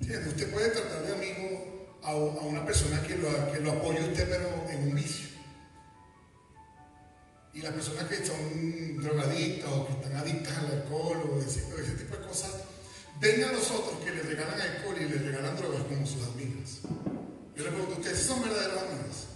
¿Entiende? 0.01 0.27
Usted 0.27 0.51
puede 0.51 0.71
tratar 0.71 1.03
de 1.03 1.13
amigo 1.13 1.97
a, 2.03 2.15
una 2.15 2.65
persona 2.65 3.01
que 3.01 3.15
lo, 3.15 3.29
que 3.53 3.69
apoye 3.69 4.03
usted, 4.03 4.27
pero 4.27 4.67
en 4.71 4.89
un 4.89 4.95
vicio. 4.95 5.29
Y 7.53 7.61
las 7.61 7.71
personas 7.71 8.09
que 8.09 8.25
son 8.25 9.01
drogadictas 9.01 9.71
o 9.71 9.87
que 9.87 9.93
están 9.93 10.17
adictas 10.17 10.57
al 10.57 10.65
alcohol 10.65 11.31
o 11.31 11.39
ese, 11.39 11.63
ese 11.81 11.93
tipo 11.93 12.17
de 12.17 12.27
cosas, 12.27 12.51
ven 13.23 13.41
a 13.45 13.53
los 13.53 13.71
otros 13.71 14.03
que 14.03 14.11
les 14.11 14.25
regalan 14.25 14.59
alcohol 14.59 14.97
y 14.99 15.05
les 15.05 15.21
regalan 15.21 15.55
drogas 15.55 15.83
como 15.83 16.05
sus 16.05 16.27
amigos. 16.27 16.81
Yo 17.55 17.63
le 17.63 17.69
pregunto, 17.69 17.95
¿ustedes 17.95 18.19
son 18.19 18.41
verdaderos 18.41 18.83
amigos? 18.83 19.27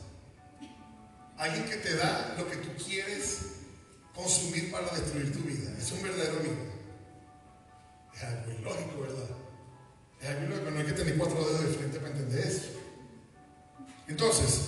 Alguien 1.37 1.65
que 1.65 1.77
te 1.77 1.95
da 1.95 2.35
lo 2.37 2.49
que 2.49 2.57
tú 2.57 2.69
quieres 2.83 3.37
consumir 4.13 4.71
para 4.71 4.89
destruir 4.89 5.31
tu 5.31 5.39
vida. 5.39 5.71
Es 5.79 5.89
un 5.93 6.03
verdadero 6.03 6.39
amigo. 6.39 6.65
Es 8.13 8.23
algo 8.23 8.51
ilógico, 8.51 9.01
¿verdad? 9.01 9.29
Es 10.19 10.27
algo 10.27 10.45
ilógico. 10.47 10.71
No 10.71 10.79
hay 10.79 10.85
que 10.85 10.91
tener 10.93 11.17
cuatro 11.17 11.45
dedos 11.45 11.61
de 11.61 11.67
frente 11.67 11.99
para 11.99 12.11
entender 12.11 12.45
eso. 12.45 12.65
Entonces, 14.09 14.61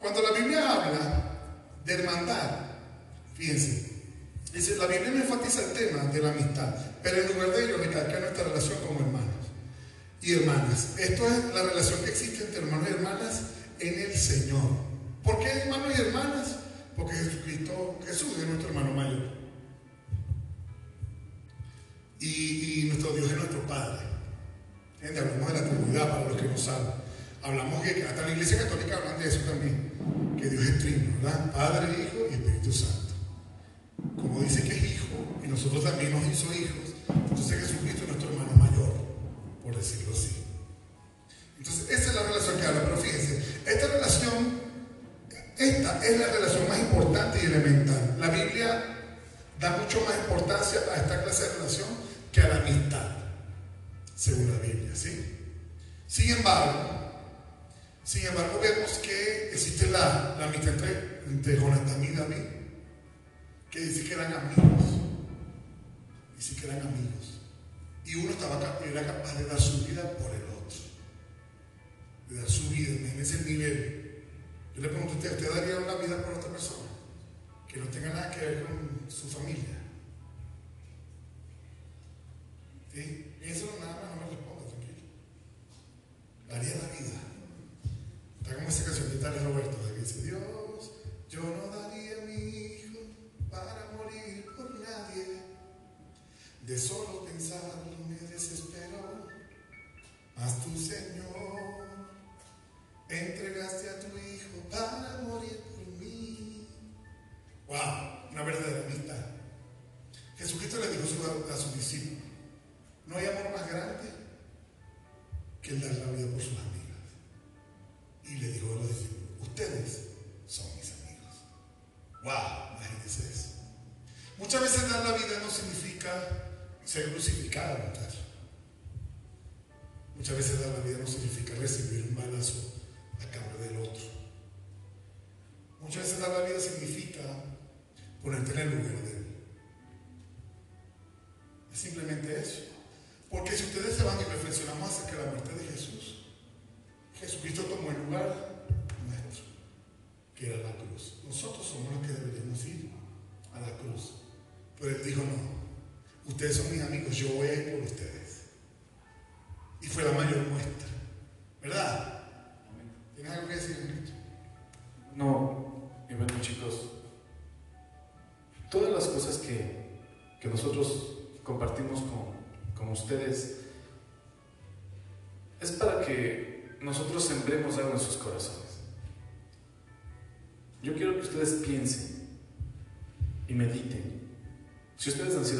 cuando 0.00 0.20
la 0.22 0.32
Biblia 0.32 0.72
habla 0.72 1.38
de 1.84 1.94
hermandad, 1.94 2.58
fíjense, 3.34 3.88
la 4.78 4.86
Biblia 4.86 5.10
no 5.10 5.22
enfatiza 5.22 5.64
el 5.64 5.72
tema 5.74 6.04
de 6.04 6.20
la 6.20 6.30
amistad, 6.30 6.89
pero 7.02 7.22
en 7.22 7.28
lugar 7.32 7.50
de 7.50 7.64
ello 7.64 7.76
recalca 7.78 8.20
nuestra 8.20 8.44
relación 8.44 8.78
como 8.86 9.00
hermanos 9.00 9.40
y 10.22 10.34
hermanas. 10.34 10.94
Esto 10.98 11.26
es 11.26 11.54
la 11.54 11.62
relación 11.62 12.00
que 12.04 12.10
existe 12.10 12.44
entre 12.44 12.60
hermanos 12.60 12.88
y 12.88 12.92
hermanas 12.92 13.42
en 13.80 14.00
el 14.00 14.14
Señor. 14.16 14.90
¿Por 15.24 15.38
qué 15.38 15.48
hermanos 15.50 15.92
y 15.96 16.00
hermanas? 16.00 16.56
Porque 16.96 17.14
Jesucristo, 17.14 17.98
Jesús 18.06 18.38
es 18.38 18.46
nuestro 18.46 18.68
hermano 18.68 18.92
mayor. 18.92 19.40
Y, 22.20 22.84
nuestro 22.88 23.12
Dios 23.14 23.30
es 23.30 23.36
nuestro 23.36 23.66
Padre. 23.66 24.06
Gente, 25.00 25.20
hablamos 25.20 25.52
de 25.52 25.60
la 25.60 25.68
comunidad 25.68 26.10
para 26.10 26.28
los 26.28 26.36
que 26.36 26.48
no 26.48 26.58
saben. 26.58 26.92
Hablamos 27.42 27.82
que 27.82 28.02
hasta 28.02 28.22
la 28.22 28.32
iglesia 28.32 28.58
católica 28.58 28.98
hablan 28.98 29.18
de 29.18 29.28
eso 29.28 29.40
también. 29.40 29.92
Que 30.38 30.50
Dios 30.50 30.62
es 30.62 30.78
trino, 30.80 31.16
¿verdad? 31.22 31.52
Padre, 31.52 31.92
Hijo 31.92 32.26
y 32.30 32.34
Espíritu 32.34 32.72
Santo. 32.72 33.14
Como 34.16 34.40
dice 34.42 34.62
que 34.62 34.76
es 34.76 34.84
hijo, 34.84 35.40
y 35.42 35.48
nosotros 35.48 35.82
también 35.84 36.12
nos 36.12 36.26
hizo 36.26 36.52
hijos, 36.52 36.89
entonces 37.14 37.60
Jesucristo 37.60 38.02
es 38.02 38.08
nuestro 38.08 38.30
hermano 38.30 38.52
mayor, 38.56 38.92
por 39.62 39.76
decirlo 39.76 40.12
así. 40.14 40.44
Entonces, 41.58 41.90
esa 41.90 42.10
es 42.10 42.14
la 42.14 42.22
relación 42.22 42.58
que 42.58 42.66
habla. 42.66 42.84
Pero 42.84 42.96
fíjense, 42.96 43.44
esta 43.66 43.86
relación 43.88 44.60
esta 45.60 46.02
es 46.02 46.18
la 46.18 46.26
relación 46.26 46.66
más 46.70 46.78
importante 46.78 47.38
y 47.42 47.44
elemental. 47.44 48.16
La 48.18 48.30
Biblia 48.30 48.82
da 49.60 49.76
mucho 49.76 50.00
más 50.06 50.16
importancia 50.16 50.80
a 50.90 50.96
esta 50.96 51.22
clase 51.22 51.42
de 51.42 51.54
relación 51.56 51.88
que 52.32 52.40
a 52.40 52.48
la 52.48 52.56
amistad, 52.56 53.08
según 54.16 54.52
la 54.52 54.58
Biblia, 54.58 54.90
¿sí? 54.94 55.36
Sin 56.06 56.30
embargo, 56.30 57.12
sin 58.04 58.26
embargo 58.26 58.58
vemos 58.62 58.90
que 59.02 59.50
existe 59.52 59.90
la, 59.90 60.36
la 60.38 60.46
amistad 60.46 60.72
entre, 60.72 61.20
entre 61.26 61.54
y 61.56 62.16
David, 62.16 62.44
que 63.70 63.80
dice 63.80 64.04
que 64.04 64.14
eran 64.14 64.32
amigos, 64.32 64.82
dice 66.40 66.56
que 66.56 66.66
eran 66.66 66.80
amigos, 66.80 67.40
y 68.06 68.14
uno 68.14 68.30
estaba, 68.30 68.80
era 68.84 69.06
capaz 69.06 69.36
de 69.36 69.44
dar 69.44 69.60
su 69.60 69.84
vida 69.84 70.02
por 70.16 70.34
el 70.34 70.42
otro, 70.42 70.80
de 72.30 72.36
dar 72.36 72.48
su 72.48 72.70
vida 72.70 72.92
en 73.12 73.20
ese 73.20 73.44
nivel 73.44 74.00
yo 74.74 74.82
le 74.82 74.88
pregunto 74.88 75.12
a 75.12 75.16
usted, 75.16 75.32
¿usted 75.32 75.54
daría 75.54 75.76
una 75.76 75.94
vida 75.96 76.24
por 76.24 76.34
otra 76.34 76.50
persona? 76.50 76.88
Que 77.68 77.78
no 77.78 77.86
tenga 77.88 78.14
nada 78.14 78.30
que 78.30 78.40
ver 78.40 78.64
con 78.64 79.10
su 79.10 79.28
familia. 79.28 79.78
¿Sí? 82.92 83.34
Eso 83.42 83.76
nada 83.80 83.94
más 83.94 84.10
no 84.10 84.16
me 84.16 84.30
responda, 84.30 84.64
tranquilo. 84.68 84.98
Daría 86.48 86.76
la 86.76 86.88
vida. 86.98 87.20
Está 88.40 88.54
como 88.54 88.68
esa 88.68 88.84
canción 88.84 89.10
de 89.10 89.16
Tales 89.16 89.42
Roberto, 89.42 89.76
que 89.86 90.00
dice, 90.00 90.22
Dios, 90.22 90.92
yo 91.28 91.40
no 91.42 91.59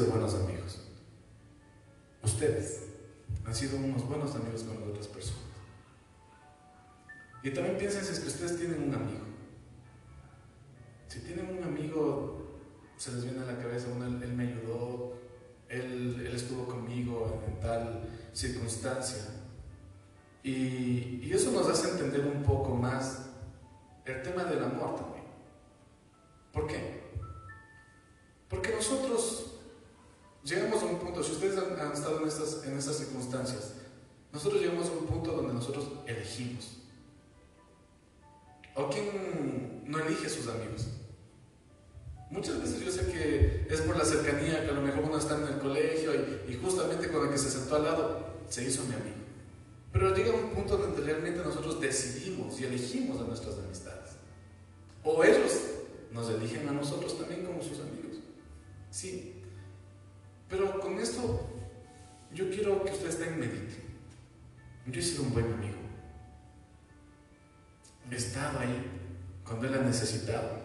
buenos 0.05 0.35
amigos, 0.35 0.81
ustedes 2.23 2.87
han 3.45 3.55
sido 3.55 3.77
unos 3.77 4.07
buenos 4.07 4.35
amigos 4.35 4.63
con 4.63 4.89
otras 4.89 5.07
personas. 5.07 5.41
Y 7.43 7.51
también 7.51 7.77
piensen 7.77 8.01
es 8.01 8.19
que 8.19 8.27
ustedes 8.27 8.57
tienen 8.57 8.83
un 8.83 8.93
amigo. 8.93 9.25
Si 11.07 11.19
tienen 11.21 11.57
un 11.57 11.63
amigo, 11.63 12.59
se 12.97 13.11
les 13.13 13.23
viene 13.23 13.41
a 13.41 13.45
la 13.45 13.57
cabeza, 13.57 13.87
él, 13.87 14.33
me 14.33 14.47
ayudó, 14.47 15.13
él, 15.67 16.23
él, 16.25 16.35
estuvo 16.35 16.65
conmigo 16.65 17.43
en 17.47 17.59
tal 17.59 18.07
circunstancia. 18.31 19.23
Y, 20.43 21.19
y 21.23 21.31
eso 21.33 21.51
nos 21.51 21.67
hace 21.67 21.89
entender 21.89 22.25
un 22.25 22.43
poco 22.43 22.75
más 22.75 23.25
el 24.05 24.21
tema 24.21 24.43
del 24.43 24.63
amor 24.63 24.95
también. 24.95 25.25
¿Por 26.53 26.67
qué? 26.67 27.01
Porque 28.49 28.75
nosotros 28.75 29.40
llegamos 30.43 30.81
a 30.81 30.85
un 30.85 30.99
punto, 30.99 31.23
si 31.23 31.33
ustedes 31.33 31.57
han, 31.57 31.79
han 31.79 31.93
estado 31.93 32.21
en 32.21 32.27
estas, 32.27 32.63
en 32.65 32.77
estas 32.77 32.97
circunstancias, 32.97 33.73
nosotros 34.31 34.61
llegamos 34.61 34.87
a 34.87 34.91
un 34.91 35.05
punto 35.05 35.31
donde 35.31 35.53
nosotros 35.53 35.87
elegimos. 36.07 36.77
¿O 38.75 38.89
quién 38.89 39.83
no 39.85 39.99
elige 39.99 40.27
a 40.27 40.29
sus 40.29 40.47
amigos? 40.47 40.87
Muchas 42.29 42.61
veces 42.61 42.79
yo 42.79 42.91
sé 42.91 43.11
que 43.11 43.67
es 43.69 43.81
por 43.81 43.97
la 43.97 44.05
cercanía, 44.05 44.63
que 44.63 44.69
a 44.69 44.73
lo 44.73 44.81
mejor 44.81 45.03
uno 45.03 45.17
está 45.17 45.37
en 45.37 45.53
el 45.53 45.59
colegio 45.59 46.13
y, 46.13 46.53
y 46.53 46.55
justamente 46.55 47.11
con 47.11 47.25
el 47.25 47.31
que 47.31 47.37
se 47.37 47.49
sentó 47.49 47.75
al 47.75 47.83
lado 47.83 48.25
se 48.47 48.63
hizo 48.63 48.83
mi 48.85 48.93
amigo. 48.93 49.17
Pero 49.91 50.15
llega 50.15 50.33
un 50.33 50.51
punto 50.51 50.77
donde 50.77 51.01
realmente 51.01 51.41
nosotros 51.43 51.81
decidimos 51.81 52.57
y 52.61 52.63
elegimos 52.63 53.19
a 53.19 53.25
nuestras 53.25 53.57
amistades. 53.57 54.11
O 55.03 55.21
ellos 55.25 55.51
nos 56.13 56.29
eligen 56.29 56.69
a 56.69 56.71
nosotros 56.71 57.17
también 57.17 57.45
como 57.45 57.61
sus 57.61 57.79
amigos. 57.79 58.19
Sí. 58.89 59.40
Pero 60.51 60.79
con 60.81 60.99
esto 60.99 61.39
yo 62.33 62.49
quiero 62.49 62.83
que 62.83 62.91
ustedes 62.91 63.15
estén 63.15 63.39
mediten. 63.39 63.81
Yo 64.85 64.99
he 64.99 65.03
sido 65.03 65.23
un 65.23 65.33
buen 65.33 65.45
amigo. 65.53 65.77
He 68.11 68.15
estado 68.15 68.59
ahí 68.59 68.91
cuando 69.45 69.67
él 69.67 69.75
ha 69.75 69.81
necesitado. 69.81 70.59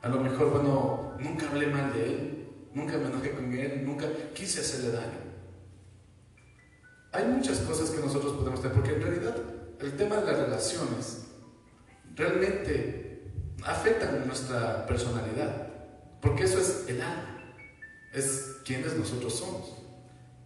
A 0.00 0.08
lo 0.08 0.20
mejor, 0.20 0.50
bueno, 0.50 1.14
nunca 1.18 1.48
hablé 1.48 1.66
mal 1.66 1.92
de 1.92 2.06
él, 2.06 2.48
nunca 2.72 2.96
me 2.96 3.06
enojé 3.06 3.32
con 3.32 3.52
él, 3.52 3.84
nunca 3.84 4.06
quise 4.34 4.60
hacerle 4.60 4.92
daño. 4.92 5.26
Hay 7.12 7.26
muchas 7.26 7.58
cosas 7.60 7.90
que 7.90 8.00
nosotros 8.00 8.34
podemos 8.34 8.62
tener, 8.62 8.74
porque 8.74 8.94
en 8.94 9.02
realidad 9.02 9.36
el 9.80 9.96
tema 9.96 10.16
de 10.16 10.26
las 10.26 10.38
relaciones 10.38 11.26
realmente 12.14 13.32
afectan 13.64 14.26
nuestra 14.26 14.86
personalidad, 14.86 15.68
porque 16.20 16.44
eso 16.44 16.58
es 16.58 16.84
el 16.88 17.02
alma, 17.02 17.35
es 18.16 18.56
quienes 18.64 18.94
nosotros 18.94 19.34
somos. 19.34 19.74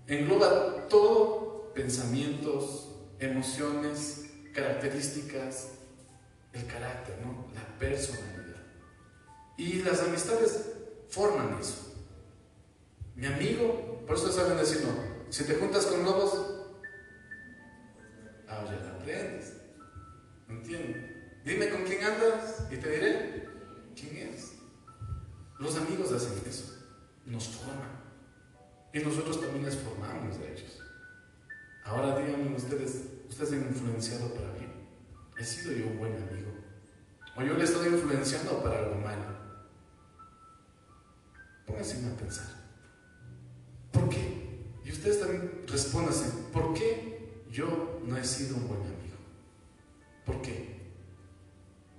engloba 0.06 0.88
todo, 0.88 1.72
pensamientos, 1.72 2.88
emociones, 3.20 4.24
características, 4.52 5.68
el 6.52 6.66
carácter, 6.66 7.16
¿no? 7.24 7.46
La 7.54 7.78
personalidad. 7.78 8.60
Y 9.56 9.82
las 9.82 10.00
amistades 10.00 10.66
forman 11.08 11.56
eso. 11.60 11.94
Mi 13.14 13.26
amigo, 13.26 14.02
por 14.04 14.16
eso 14.16 14.32
saben 14.32 14.58
decir, 14.58 14.82
no, 14.84 15.30
si 15.30 15.44
te 15.44 15.54
juntas 15.54 15.86
con 15.86 16.04
lobos, 16.04 16.34
ahora 18.48 18.80
ya 18.82 18.90
aprendes. 18.96 19.52
¿Entiendes? 20.48 21.10
Dime 21.44 21.70
con 21.70 21.84
quién 21.84 22.02
andas 22.02 22.64
y 22.70 22.76
te 22.76 22.90
diré 22.90 23.48
quién 23.94 24.16
eres. 24.16 24.54
Los 25.60 25.76
amigos 25.76 26.10
hacen 26.12 26.32
eso, 26.48 26.79
nos 27.30 27.48
forman. 27.48 28.00
Y 28.92 28.98
nosotros 28.98 29.40
también 29.40 29.64
les 29.64 29.76
formamos 29.76 30.36
a 30.36 30.44
ellos. 30.44 30.82
Ahora 31.84 32.18
díganme 32.18 32.56
ustedes, 32.56 33.04
ustedes 33.28 33.52
han 33.52 33.68
influenciado 33.68 34.34
para 34.34 34.52
bien. 34.52 34.72
¿He 35.38 35.44
sido 35.44 35.72
yo 35.72 35.86
un 35.86 35.98
buen 35.98 36.12
amigo? 36.14 36.52
¿O 37.36 37.42
yo 37.42 37.54
le 37.54 37.60
he 37.60 37.64
estado 37.64 37.86
influenciando 37.86 38.62
para 38.62 38.80
algo 38.80 38.96
malo? 38.96 39.40
Pónganse 41.66 42.04
a 42.04 42.16
pensar. 42.16 42.48
¿Por 43.92 44.08
qué? 44.08 44.64
Y 44.84 44.90
ustedes 44.90 45.20
también 45.20 45.64
respóndanse, 45.66 46.30
¿por 46.52 46.74
qué 46.74 47.44
yo 47.50 48.00
no 48.04 48.16
he 48.16 48.24
sido 48.24 48.56
un 48.56 48.68
buen 48.68 48.80
amigo? 48.80 49.16
¿Por 50.26 50.42
qué? 50.42 50.80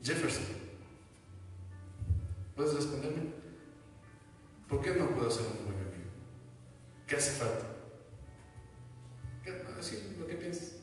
Jefferson, 0.04 0.44
¿puedes 2.56 2.74
responderme? 2.74 3.41
¿Por 4.72 4.82
qué 4.82 4.92
no 4.92 5.10
puedo 5.10 5.30
ser 5.30 5.48
un 5.48 5.66
buen 5.66 5.80
amigo? 5.80 6.12
¿Qué 7.06 7.18
hace 7.18 7.32
falta? 7.32 7.66
¿Qué, 9.44 9.52
así 9.78 10.16
lo 10.18 10.26
que 10.26 10.36
piensas. 10.36 10.78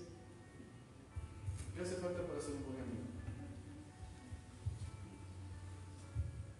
¿Qué 1.74 1.80
hace 1.80 1.94
falta 1.94 2.20
para 2.20 2.38
ser 2.38 2.50
un 2.50 2.64
buen 2.64 2.82
amigo? 2.82 3.04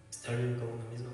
Estar 0.09 0.37
bien 0.37 0.55
con 0.55 0.69
uno 0.69 0.89
mismo. 0.91 1.09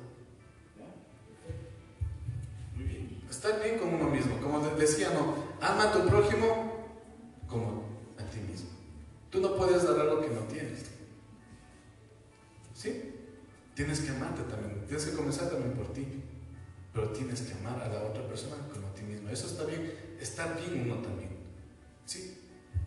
Muy 2.75 2.83
bien. 2.85 3.21
Estar 3.29 3.61
bien 3.61 3.77
con 3.77 3.93
uno 3.93 4.09
mismo. 4.09 4.39
Como 4.39 4.61
decía, 4.69 5.09
no, 5.09 5.35
ama 5.59 5.89
a 5.89 5.91
tu 5.91 6.07
prójimo 6.07 6.87
como 7.45 7.89
a 8.17 8.23
ti 8.23 8.39
mismo. 8.39 8.69
Tú 9.29 9.41
no 9.41 9.57
puedes 9.57 9.83
dar 9.83 9.99
algo 9.99 10.21
que 10.21 10.29
no 10.29 10.41
tienes. 10.43 10.94
Tienes 13.75 13.99
que 13.99 14.09
amarte 14.09 14.41
también. 14.43 14.85
Tienes 14.87 15.05
que 15.05 15.15
comenzar 15.15 15.49
también 15.49 15.73
por 15.73 15.93
ti. 15.93 16.07
Pero 16.93 17.09
tienes 17.09 17.41
que 17.41 17.53
amar 17.53 17.81
a 17.83 17.89
la 17.89 18.03
otra 18.03 18.25
persona 18.27 18.55
como 18.73 18.87
a 18.87 18.93
ti 18.93 19.03
mismo. 19.03 19.29
Eso 19.29 19.47
está 19.47 19.65
bien. 19.65 19.93
Estar 20.19 20.57
bien 20.57 20.89
uno 20.89 21.01
también. 21.01 21.29
¿Sí? 22.05 22.37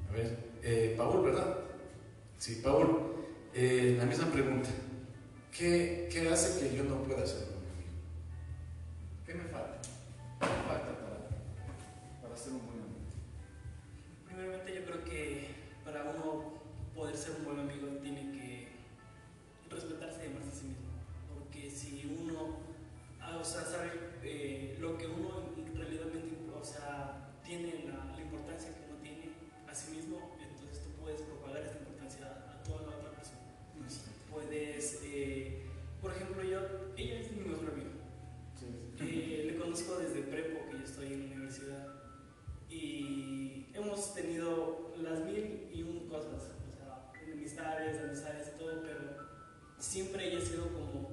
A 0.09 0.13
ver, 0.13 0.39
eh, 0.63 0.95
Paul, 0.97 1.25
¿verdad? 1.25 1.59
Sí, 2.39 2.61
Paul. 2.63 3.15
Eh, 3.55 3.97
la 3.99 4.07
misma 4.07 4.33
pregunta. 4.33 4.71
¿Qué, 5.57 6.09
¿Qué 6.11 6.29
hace 6.31 6.61
que 6.61 6.77
yo 6.77 6.85
no 6.85 7.03
pueda 7.03 7.27
ser 7.27 7.48
siempre 49.89 50.29
ella 50.29 50.39
ha 50.39 50.47
sido 50.47 50.65
como 50.69 51.09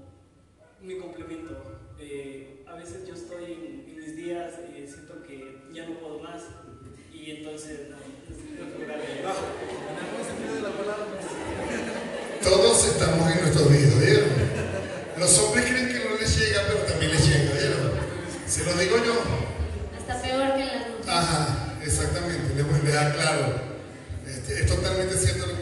mi 0.82 0.98
complemento. 0.98 1.80
Eh, 1.98 2.66
a 2.68 2.76
veces 2.76 3.08
yo 3.08 3.14
estoy 3.14 3.46
en, 3.46 3.86
en 3.88 3.96
mis 3.98 4.18
días, 4.18 4.54
eh, 4.76 4.86
siento 4.92 5.24
que 5.24 5.62
ya 5.74 5.88
no 5.88 5.98
puedo 6.00 6.20
más 6.20 6.42
y 7.14 7.32
entonces 7.32 7.90
no, 7.90 7.96
Todos 12.44 12.88
estamos 12.88 13.32
en 13.32 13.42
nuestros 13.42 13.72
días, 13.72 14.00
¿vieron? 14.00 14.30
Los 15.18 15.40
hombres 15.40 15.66
creen 15.66 15.88
que 15.88 16.10
no 16.10 16.18
les 16.20 16.38
llega, 16.38 16.62
pero 16.68 16.80
también 16.80 17.12
les 17.12 17.28
llega, 17.28 17.54
¿vieron? 17.54 17.92
Se 18.46 18.66
lo 18.66 18.74
digo 18.74 18.98
yo. 18.98 19.14
Hasta 19.98 20.22
peor 20.22 20.54
que 20.56 20.62
en 20.62 20.68
las 20.68 20.90
mujeres. 20.90 21.08
Ajá, 21.08 21.80
exactamente, 21.82 22.54
les, 22.56 22.84
les 22.84 22.96
aclaro. 22.96 23.76
Este, 24.28 24.62
es 24.62 24.68
totalmente 24.68 25.16
cierto 25.18 25.55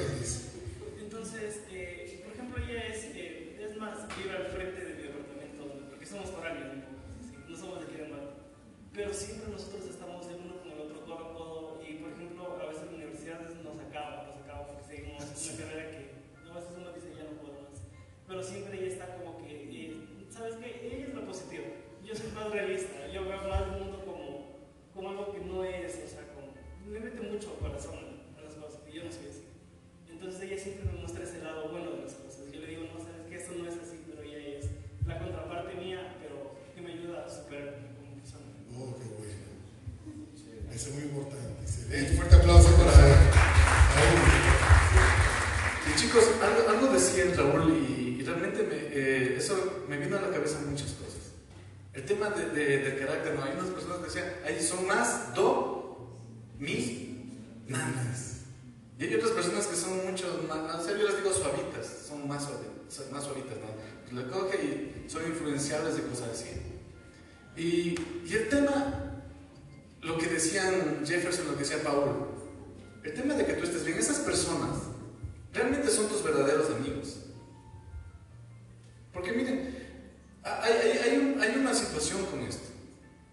con 82.11 82.41
esto. 82.41 82.69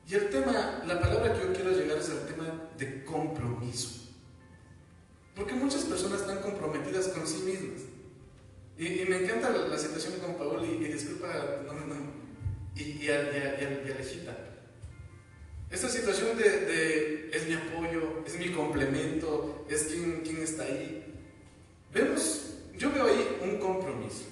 Y 0.08 0.14
el 0.14 0.30
tema, 0.30 0.82
la 0.86 1.00
palabra 1.00 1.34
que 1.34 1.40
yo 1.40 1.52
quiero 1.52 1.70
llegar 1.72 1.98
es 1.98 2.08
el 2.08 2.20
tema 2.20 2.70
de 2.78 3.04
compromiso. 3.04 4.08
Porque 5.34 5.54
muchas 5.54 5.82
personas 5.82 6.20
están 6.20 6.40
comprometidas 6.40 7.08
con 7.08 7.26
sí 7.26 7.38
mismas. 7.38 7.82
Y, 8.78 9.04
me 9.08 9.24
encanta 9.24 9.50
la, 9.50 9.68
la, 9.68 9.78
situación 9.78 10.14
con 10.20 10.36
Paul 10.36 10.64
y, 10.64 10.84
disculpa, 10.84 11.62
no, 11.66 11.74
no, 11.74 11.94
y, 12.74 13.04
y, 13.04 13.10
a, 13.10 13.16
a, 13.16 13.22
y, 13.22 13.64
a, 13.64 13.88
y 13.88 13.90
a 13.90 13.94
Lejita. 13.98 14.36
Esta 15.70 15.88
situación 15.88 16.36
de, 16.36 17.30
es 17.32 17.46
mi 17.46 17.54
apoyo, 17.54 18.24
es 18.26 18.38
mi 18.38 18.50
complemento, 18.50 19.66
es 19.68 19.84
quien, 19.84 20.22
quien 20.22 20.38
está 20.38 20.64
ahí. 20.64 21.04
Vemos, 21.92 22.54
yo 22.76 22.90
veo 22.90 23.06
ahí 23.06 23.38
un 23.42 23.58
compromiso. 23.58 24.24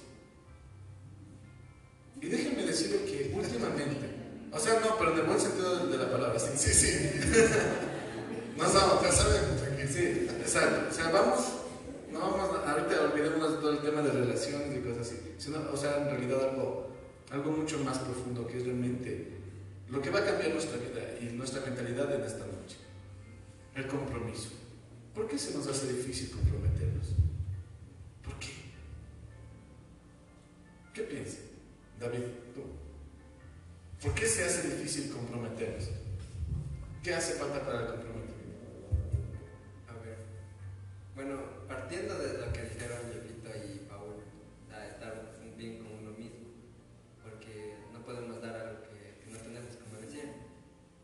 Y 2.21 2.27
déjenme 2.27 2.65
decirle 2.65 3.05
que 3.05 3.33
últimamente, 3.37 4.18
o 4.53 4.59
sea, 4.59 4.81
no, 4.81 4.97
pero 4.99 5.13
en 5.13 5.19
el 5.21 5.25
buen 5.27 5.41
sentido 5.41 5.77
de, 5.87 5.87
de 5.97 5.99
la 6.05 6.11
palabra, 6.11 6.39
sí, 6.39 6.51
Sí, 6.57 6.73
sí. 6.73 7.21
no, 8.57 8.65
No, 8.65 9.03
ya 9.03 9.13
sabemos, 9.13 9.61
tranquilo. 9.61 9.89
sí, 9.93 10.27
exacto. 10.41 10.89
O 10.91 10.93
sea, 10.95 11.11
vamos, 11.11 11.41
no 12.13 12.19
vamos, 12.21 12.51
ahorita 12.67 13.03
olvidemos 13.13 13.61
todo 13.61 13.71
el 13.73 13.79
tema 13.81 14.03
de 14.03 14.11
relaciones 14.13 14.77
y 14.77 14.81
cosas 14.81 15.07
así, 15.07 15.17
sino, 15.39 15.59
o 15.73 15.77
sea, 15.77 15.99
en 15.99 16.05
realidad 16.11 16.51
algo, 16.51 16.91
algo 17.31 17.51
mucho 17.53 17.79
más 17.85 17.99
profundo 17.99 18.47
que 18.47 18.59
es 18.59 18.65
realmente 18.65 19.37
lo 19.89 20.01
que 20.03 20.11
va 20.11 20.21
a 20.21 20.25
cambiar 20.25 20.51
nuestra 20.53 20.77
vida. 20.79 21.01
y 21.21 21.25
nuestra 21.35 21.61
mentalidad 21.63 22.13
en 22.15 22.23
esta 22.23 22.45
noche. 22.47 22.77
El 23.75 23.87
compromiso. 23.87 24.51
¿Por 25.15 25.27
qué 25.29 25.39
se 25.39 25.55
nos 25.57 25.67
hace 25.67 25.93
difícil 25.93 26.31
comprometernos? 26.31 27.07
¿Por 28.25 28.35
qué? 28.39 28.49
¿Qué 30.95 31.03
piensas, 31.03 31.41
David? 32.01 32.25
¿Tú? 32.55 32.63
¿Por 34.03 34.15
qué 34.15 34.29
se 34.29 34.45
hace 34.45 34.63
difícil 34.69 35.11
comprometernos? 35.11 35.91
¿Qué 37.03 37.15
hace 37.15 37.35
falta 37.35 37.67
para 37.67 37.81
el 37.81 37.87
comprometimiento? 37.87 38.71
A 39.89 39.95
ver. 40.05 40.19
Bueno, 41.17 41.67
partiendo 41.67 42.17
de 42.17 42.39
lo 42.39 42.53
que 42.53 42.63
dijeron 42.63 42.99
Yolito 43.11 43.51
y 43.59 43.89
Paul, 43.89 44.23
a 44.71 44.87
estar 44.87 45.35
bien 45.57 45.83
con 45.83 45.99
uno 45.99 46.13
mismo, 46.13 46.47
porque 47.25 47.75
no 47.93 48.05
podemos 48.05 48.41
dar 48.41 48.55
algo 48.55 48.83
que, 48.85 49.19
que 49.25 49.33
no 49.33 49.39
tenemos, 49.39 49.75
como 49.83 50.01
decían. 50.01 50.31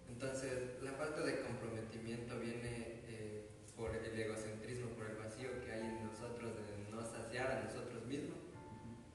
Entonces, 0.09 0.79
la 0.81 0.93
falta 0.93 1.23
de 1.23 1.41
comprometimiento 1.41 2.39
viene 2.39 3.03
eh, 3.09 3.49
por 3.77 3.91
el 3.97 4.17
egocentrismo, 4.17 4.91
por 4.91 5.11
el 5.11 5.17
vacío 5.17 5.51
que 5.65 5.73
hay 5.73 5.83
en 5.83 6.07
nosotros, 6.07 6.55
de 6.55 6.95
no 6.95 7.03
saciar 7.05 7.51
a 7.51 7.65
nosotros 7.65 8.07
mismos. 8.07 8.39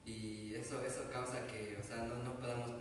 Y 0.04 0.54
eso, 0.54 0.84
eso 0.84 1.08
causa 1.10 1.46
que, 1.46 1.78
o 1.80 1.86
sea, 1.86 2.04
no, 2.04 2.22
no 2.22 2.36
podamos 2.36 2.78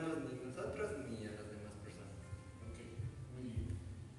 no 0.00 0.08
nos 0.08 0.30
llenamos 0.30 0.32
ni 0.32 0.48
nosotros 0.48 0.90
ni 1.10 1.26
a 1.26 1.30
las 1.32 1.46
demás 1.50 1.74
personas. 1.82 2.14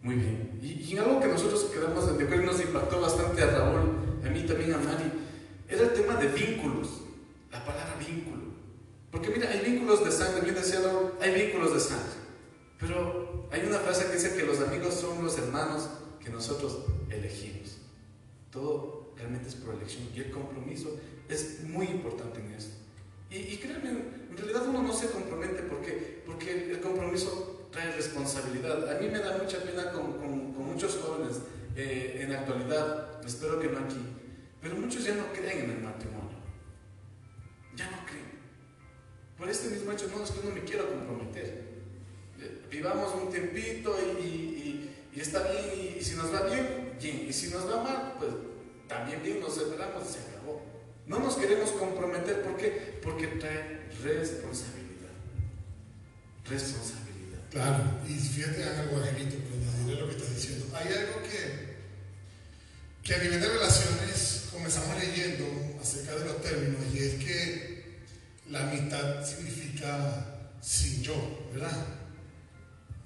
Muy 0.01 0.15
bien. 0.15 0.59
Y, 0.61 0.93
y 0.93 0.97
algo 0.97 1.19
que 1.19 1.27
nosotros 1.27 1.63
quedamos 1.73 2.17
de 2.17 2.23
acuerdo 2.23 2.43
y 2.43 2.45
nos 2.45 2.61
impactó 2.61 3.01
bastante 3.01 3.43
a 3.43 3.47
Raúl, 3.47 3.89
a 4.23 4.29
mí 4.29 4.43
también 4.43 4.73
a 4.73 4.77
Mari, 4.77 5.11
era 5.67 5.83
el 5.83 5.93
tema 5.93 6.15
de 6.15 6.27
vínculos. 6.27 7.01
La 7.51 7.65
palabra 7.65 7.95
vínculo. 7.99 8.43
Porque 9.11 9.29
mira, 9.29 9.49
hay 9.49 9.61
vínculos 9.61 10.05
de 10.05 10.11
sangre, 10.11 10.41
bien 10.41 10.55
decía 10.55 10.81
Raúl, 10.81 11.13
hay 11.19 11.33
vínculos 11.33 11.73
de 11.73 11.79
sangre. 11.79 12.19
Pero 12.79 13.47
hay 13.51 13.61
una 13.67 13.79
frase 13.79 14.05
que 14.05 14.13
dice 14.13 14.35
que 14.35 14.45
los 14.45 14.59
amigos 14.61 14.93
son 14.93 15.23
los 15.23 15.37
hermanos 15.37 15.89
que 16.23 16.29
nosotros 16.29 16.85
elegimos. 17.09 17.77
Todo 18.51 19.13
realmente 19.17 19.49
es 19.49 19.55
por 19.55 19.75
elección 19.75 20.07
y 20.15 20.19
el 20.19 20.31
compromiso 20.31 20.97
es 21.27 21.63
muy 21.63 21.87
importante 21.87 22.39
en 22.39 22.51
esto. 22.53 22.75
Y, 23.31 23.35
y 23.37 23.57
créanme, 23.57 23.89
en 23.89 24.37
realidad 24.37 24.67
uno 24.67 24.81
no 24.83 24.93
se 24.93 25.09
compromete 25.11 25.61
porque, 25.63 26.23
porque 26.25 26.71
el 26.71 26.79
compromiso 26.81 27.67
trae 27.71 27.91
responsabilidad. 27.95 28.95
A 28.97 28.99
mí 28.99 29.07
me 29.07 29.19
da 29.19 29.37
mucha 29.37 29.61
pena 29.61 29.91
con, 29.91 30.13
con- 30.13 30.49
muchos 30.69 30.97
jóvenes 30.97 31.39
eh, 31.75 32.19
en 32.21 32.31
la 32.31 32.39
actualidad, 32.39 33.21
espero 33.25 33.59
que 33.59 33.67
no 33.67 33.79
aquí, 33.79 33.97
pero 34.61 34.75
muchos 34.75 35.03
ya 35.03 35.13
no 35.15 35.31
creen 35.33 35.65
en 35.65 35.71
el 35.71 35.81
matrimonio. 35.81 36.37
Ya 37.75 37.89
no 37.91 37.97
creen. 38.05 38.29
Por 39.37 39.49
este 39.49 39.69
mismo 39.69 39.91
hecho, 39.91 40.07
no 40.15 40.23
es 40.23 40.31
que 40.31 40.47
no 40.47 40.53
me 40.55 40.63
quiero 40.63 40.87
comprometer. 40.89 41.63
Eh, 42.39 42.61
Vivamos 42.69 43.13
un 43.15 43.29
tiempito 43.31 43.95
y, 44.21 44.27
y- 45.13 45.19
está 45.19 45.43
bien, 45.51 45.97
y, 45.99 46.01
si 46.01 46.15
nos 46.15 46.33
va 46.33 46.43
bien, 46.43 46.93
bien, 47.01 47.25
y 47.27 47.33
si 47.33 47.49
nos 47.49 47.69
va 47.69 47.83
mal, 47.83 48.15
pues 48.19 48.31
también 48.87 49.21
bien, 49.21 49.41
nos 49.41 49.53
separamos 49.55 50.03
y 50.09 50.13
se. 50.13 50.19
No 51.09 51.17
nos 51.17 51.37
queremos 51.37 51.71
comprometer, 51.71 52.43
¿por 52.43 52.55
qué? 52.55 52.99
Porque 53.01 53.25
trae 53.27 53.89
responsabilidad. 54.03 55.09
Responsabilidad. 56.47 57.39
Claro, 57.49 57.83
y 58.07 58.13
fíjate 58.13 58.63
algo, 58.63 58.97
Angelito, 58.97 59.37
pero 59.43 59.87
diré 59.87 60.01
lo 60.01 60.07
que 60.07 60.15
estás 60.15 60.35
diciendo. 60.35 60.67
Hay 60.77 60.87
algo 60.93 61.23
que, 61.23 61.77
que 63.01 63.15
a 63.15 63.23
nivel 63.23 63.41
de 63.41 63.47
relaciones 63.49 64.49
comenzamos 64.51 65.03
leyendo 65.03 65.45
acerca 65.81 66.15
de 66.15 66.25
los 66.25 66.41
términos, 66.43 66.79
y 66.93 66.99
es 66.99 67.15
que 67.15 67.97
la 68.51 68.69
amistad 68.69 69.25
significa 69.25 70.53
sin 70.61 71.01
yo, 71.01 71.49
¿verdad? 71.51 71.87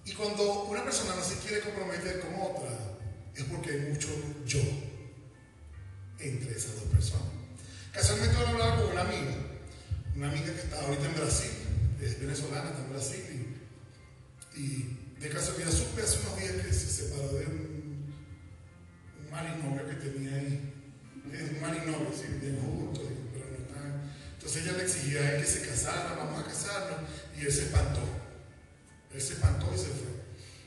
Y 0.04 0.12
cuando 0.12 0.66
una 0.66 0.84
persona 0.84 1.16
no 1.16 1.24
se 1.24 1.38
quiere 1.38 1.62
comprometer 1.62 2.20
con 2.20 2.36
otra, 2.36 2.98
es 3.34 3.46
porque 3.46 3.72
hay 3.72 3.80
mucho 3.94 4.10
yo 4.46 4.60
entre 6.20 6.52
esas 6.52 6.76
dos 6.76 6.84
personas. 6.92 7.43
Casualmente 7.94 8.36
ahora 8.36 8.50
hablaba 8.50 8.76
con 8.82 8.92
una 8.92 9.02
amiga, 9.02 9.36
una 10.16 10.30
amiga 10.30 10.54
que 10.54 10.62
está 10.62 10.82
ahorita 10.82 11.06
en 11.06 11.16
Brasil, 11.16 11.52
es 12.02 12.20
venezolana, 12.20 12.72
está 12.72 12.82
en 12.84 12.90
Brasil, 12.90 13.58
y, 14.56 14.60
y 14.60 15.16
de 15.20 15.30
casualidad 15.30 15.72
supe 15.72 16.02
hace 16.02 16.20
unos 16.20 16.38
días 16.40 16.66
que 16.66 16.74
se 16.74 16.90
separó 16.90 17.28
de 17.30 17.46
un, 17.46 18.14
un 19.30 19.78
que 19.90 20.10
tenía 20.10 20.36
ahí. 20.36 20.74
Es 21.32 21.50
un 21.50 21.62
marinovio, 21.62 22.12
sí, 22.14 22.28
bien 22.42 22.60
juntos, 22.60 23.04
pero 23.32 23.46
no 23.50 23.58
están. 23.58 24.12
Entonces 24.34 24.64
ella 24.64 24.78
le 24.78 24.84
exigía 24.84 25.22
a 25.22 25.32
él 25.36 25.42
que 25.42 25.48
se 25.48 25.68
casara, 25.68 26.16
vamos 26.16 26.44
a 26.44 26.48
casarnos, 26.48 27.10
y 27.38 27.46
él 27.46 27.52
se 27.52 27.64
espantó. 27.64 28.02
Él 29.14 29.22
se 29.22 29.34
espantó 29.34 29.72
y 29.74 29.78
se 29.78 29.86
fue. 29.86 30.12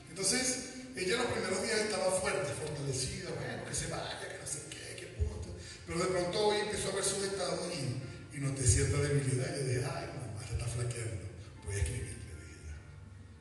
Entonces, 0.09 0.69
ella 0.95 1.17
los 1.17 1.27
primeros 1.27 1.61
días 1.61 1.79
estaba 1.81 2.11
fuerte, 2.19 2.51
fortalecida, 2.53 3.29
bueno, 3.29 3.65
que 3.69 3.75
se 3.75 3.87
vaya, 3.87 4.19
que 4.19 4.39
no 4.39 4.47
sé 4.47 4.63
qué, 4.69 4.95
que 4.99 5.07
punto. 5.21 5.55
Pero 5.87 5.99
de 5.99 6.05
pronto 6.05 6.47
hoy 6.47 6.57
empezó 6.57 6.91
a 6.91 6.95
ver 6.95 7.03
sus 7.03 7.23
estados 7.23 7.61
y, 7.73 8.39
noté 8.39 8.67
cierta 8.67 8.97
debilidad. 9.01 9.49
Y 9.55 9.59
yo 9.59 9.65
dije, 9.65 9.85
ay, 9.85 10.05
mamá, 10.13 10.45
se 10.45 10.53
está 10.53 10.67
flaqueando. 10.67 11.25
Voy 11.65 11.73
a 11.73 11.77
escribirle, 11.79 12.13
dije 12.13 12.59
ya. 12.67 12.75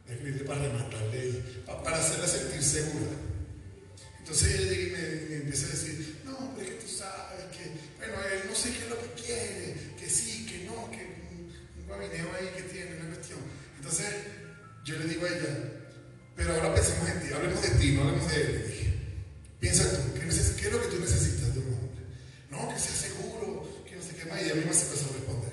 Voy 0.05 0.09
a 0.09 0.15
escribirle 0.15 0.45
para 0.45 0.63
rematarle, 0.63 1.43
para 1.67 1.97
hacerla 1.99 2.27
sentir 2.27 2.63
segura. 2.63 3.13
Entonces 4.21 4.59
ella 4.59 4.97
me, 4.97 5.29
me 5.29 5.37
empieza 5.37 5.67
a 5.67 5.71
decir, 5.71 6.17
no, 6.25 6.55
pero 6.57 6.69
es 6.69 6.75
que 6.75 6.81
tú 6.83 6.89
sabes 6.89 7.45
que, 7.53 7.71
bueno, 7.99 8.15
él 8.33 8.49
no 8.49 8.55
sé 8.55 8.73
qué 8.73 8.85
es 8.85 8.91
lo 8.91 8.99
que 9.01 9.23
quiere, 9.23 9.77
que 10.01 10.09
sí, 10.09 10.47
que 10.47 10.65
no, 10.65 10.91
que 10.91 11.05
un, 11.05 11.87
guabineo 11.87 12.27
ahí 12.35 12.51
que 12.57 12.63
tiene 12.63 12.97
una 12.97 13.15
cuestión. 13.15 13.39
Entonces 13.77 14.07
yo 14.85 14.99
le 14.99 15.05
digo 15.05 15.27
a 15.27 15.29
ella, 15.29 15.77
pero 16.35 16.55
ahora 16.55 16.75
pensemos 16.75 17.09
en 17.09 17.21
ti, 17.21 17.33
hablemos 17.33 17.63
de 17.63 17.69
ti, 17.71 17.93
no 17.93 18.03
hablemos 18.03 18.33
de 18.33 18.41
él. 18.41 18.53
Le 18.53 18.67
dije, 18.67 18.95
piensa 19.61 19.91
tú, 19.91 20.15
¿qué, 20.15 20.27
es 20.27 20.73
lo 20.73 20.83
que 20.83 20.89
tú 20.89 21.01
necesitas 21.01 21.55
de 21.55 21.61
un? 21.61 21.76
No, 22.57 22.73
que 22.73 22.81
sea 22.81 22.97
seguro, 22.97 23.69
que 23.85 23.97
no 23.97 24.03
sé 24.03 24.17
qué 24.17 24.25
más, 24.25 24.41
y 24.41 24.45
ella 24.47 24.55
misma 24.55 24.73
se 24.73 24.87
empezó 24.87 25.11
a 25.11 25.13
responder. 25.13 25.53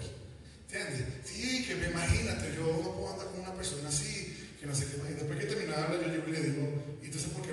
¿Entiendes? 0.72 1.08
Sí, 1.26 1.66
que 1.66 1.76
me 1.76 1.88
imagínate, 1.91 2.56
yo 2.56 2.66
no 2.82 2.95
puedo 2.95 3.12
andar 3.12 3.28
con 3.28 3.41
una 3.41 3.54
persona 3.54 3.89
así, 3.89 4.56
que 4.60 4.66
no 4.66 4.74
sé 4.74 4.88
qué 4.88 4.97
más. 4.97 5.12
Y 5.12 5.14
después 5.14 5.39
que 5.39 5.45
termina 5.45 5.76
de 5.76 5.84
hablar, 5.84 6.01
yo 6.01 6.08
llego 6.08 6.28
y 6.28 6.32
le 6.32 6.41
digo, 6.41 6.64
¿y 7.01 7.06
entonces 7.06 7.30
por 7.32 7.41
qué 7.45 7.51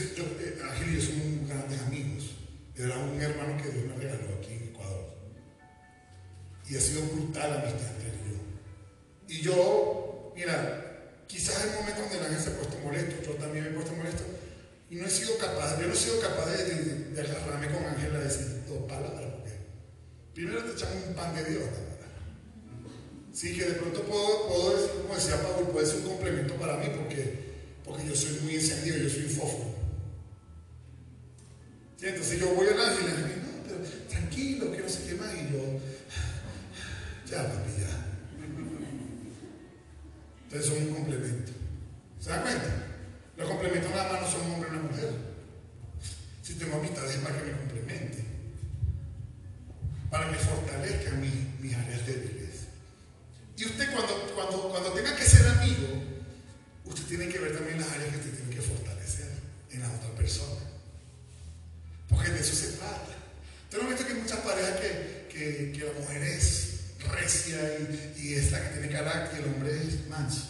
Entonces, 0.00 0.40
eh, 0.40 0.62
Ángel 0.64 0.88
y 0.88 0.94
yo 0.94 1.02
somos 1.02 1.48
grandes 1.48 1.80
amigos. 1.82 2.24
Era 2.74 2.98
un 2.98 3.20
hermano 3.20 3.62
que 3.62 3.68
Dios 3.68 3.84
me 3.84 3.94
regaló 3.94 4.38
aquí 4.38 4.54
en 4.54 4.68
Ecuador. 4.68 5.04
Y 6.68 6.76
ha 6.76 6.80
sido 6.80 7.02
brutal 7.02 7.50
la 7.50 7.60
amistad 7.60 7.90
entre 7.92 8.08
él 8.08 8.16
y 9.28 9.34
yo. 9.36 9.36
Y 9.36 9.42
yo, 9.42 10.32
mira, 10.34 11.24
quizás 11.26 11.64
el 11.64 11.74
momento 11.74 12.00
donde 12.00 12.16
el 12.16 12.24
ángel 12.24 12.40
se 12.40 12.50
ha 12.50 12.56
puesto 12.56 12.78
molesto, 12.78 13.22
yo 13.22 13.34
también 13.34 13.64
me 13.64 13.70
he 13.70 13.74
puesto 13.74 13.94
molesto, 13.94 14.24
y 14.88 14.96
no 14.96 15.06
he 15.06 15.10
sido 15.10 15.36
capaz, 15.36 15.78
yo 15.78 15.86
no 15.86 15.92
he 15.92 15.96
sido 15.96 16.20
capaz 16.20 16.46
de, 16.46 16.64
de, 16.64 16.94
de 17.10 17.20
agarrarme 17.20 17.66
con 17.68 17.84
Ángel 17.84 18.16
a 18.16 18.20
decir 18.20 18.64
dos 18.68 18.88
palabras, 18.88 19.30
porque 19.32 19.50
primero 20.34 20.64
te 20.64 20.72
echamos 20.72 21.06
un 21.08 21.14
pan 21.14 21.34
de 21.34 21.44
Dios. 21.44 21.64
Sí, 23.32 23.56
que 23.56 23.64
de 23.64 23.72
pronto 23.72 24.02
puedo, 24.02 24.48
puedo 24.48 24.76
decir, 24.76 24.90
como 25.02 25.14
decía 25.14 25.42
Pablo, 25.42 25.72
puede 25.72 25.86
ser 25.86 25.96
un 26.00 26.08
complemento 26.08 26.54
para 26.56 26.76
mí, 26.76 26.86
porque, 26.94 27.52
porque 27.84 28.06
yo 28.06 28.14
soy 28.14 28.40
muy 28.40 28.54
encendido, 28.54 28.98
yo 28.98 29.08
soy 29.08 29.24
un 29.24 29.30
fósforo. 29.30 29.71
Entonces 32.02 32.40
yo 32.40 32.52
voy 32.54 32.66
al 32.66 32.80
ángel 32.80 33.04
y 33.04 33.16
digo, 33.16 33.28
no, 33.28 33.62
pero 33.62 33.78
tranquilo, 34.08 34.72
que 34.72 34.82
no 34.82 34.88
sé 34.88 35.04
qué 35.06 35.14
más, 35.14 35.32
y 35.34 35.52
yo, 35.52 35.80
ya, 37.30 37.46
papi, 37.46 37.70
ya. 37.78 38.06
Entonces 40.44 40.68
son 40.68 40.88
un 40.88 40.94
complemento. 40.94 41.52
¿Se 42.20 42.30
dan 42.30 42.42
cuenta? 42.42 42.86
Los 43.36 43.48
complementos 43.48 43.90
nada 43.90 44.12
más 44.12 44.22
no 44.22 44.30
son 44.30 44.46
un 44.46 44.54
hombre 44.54 44.70
y 44.72 44.76
una 44.76 44.82
mujer. 44.82 45.10
Si 46.42 46.54
tengo 46.54 46.76
amistades 46.76 47.14
es 47.14 47.20
para 47.20 47.38
que 47.38 47.44
me 47.44 47.52
complementen. 47.58 48.26
Para 50.10 50.28
que 50.28 50.38
fortalezcan 50.38 51.20
mis, 51.20 51.60
mis 51.60 51.74
áreas 51.74 52.04
débiles. 52.04 52.66
Y 53.56 53.64
usted 53.64 53.92
cuando, 53.94 54.14
cuando, 54.34 54.68
cuando 54.70 54.92
tenga 54.92 55.14
que 55.14 55.24
ser 55.24 55.46
amigo, 55.46 56.02
usted 56.84 57.04
tiene 57.04 57.28
que 57.28 57.38
ver 57.38 57.56
también 57.56 57.80
las 57.80 57.92
áreas 57.92 58.10
que 58.10 58.18
usted 58.18 58.34
tiene 58.38 58.56
que 58.56 58.60
fortalecer 58.60 59.30
en 59.70 59.80
la 59.80 59.90
otra 59.92 60.10
persona. 60.16 60.71
Porque 62.12 62.30
de 62.30 62.40
eso 62.40 62.54
se 62.54 62.76
trata. 62.76 63.16
Ustedes 63.64 63.82
han 63.82 63.90
visto 63.90 64.06
que 64.06 64.12
hay 64.12 64.20
muchas 64.20 64.38
parejas 64.40 64.80
que, 64.80 65.72
que, 65.72 65.84
la 65.84 66.00
mujer 66.00 66.22
es 66.22 66.80
recia 67.10 67.58
y, 67.80 68.12
y, 68.16 68.34
que 68.34 68.70
tiene 68.72 68.88
carácter 68.88 69.40
y 69.40 69.42
el 69.42 69.54
hombre 69.54 69.70
es 69.72 70.06
manso. 70.08 70.48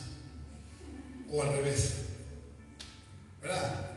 O 1.30 1.42
al 1.42 1.54
revés. 1.54 1.92
¿Verdad? 3.40 3.92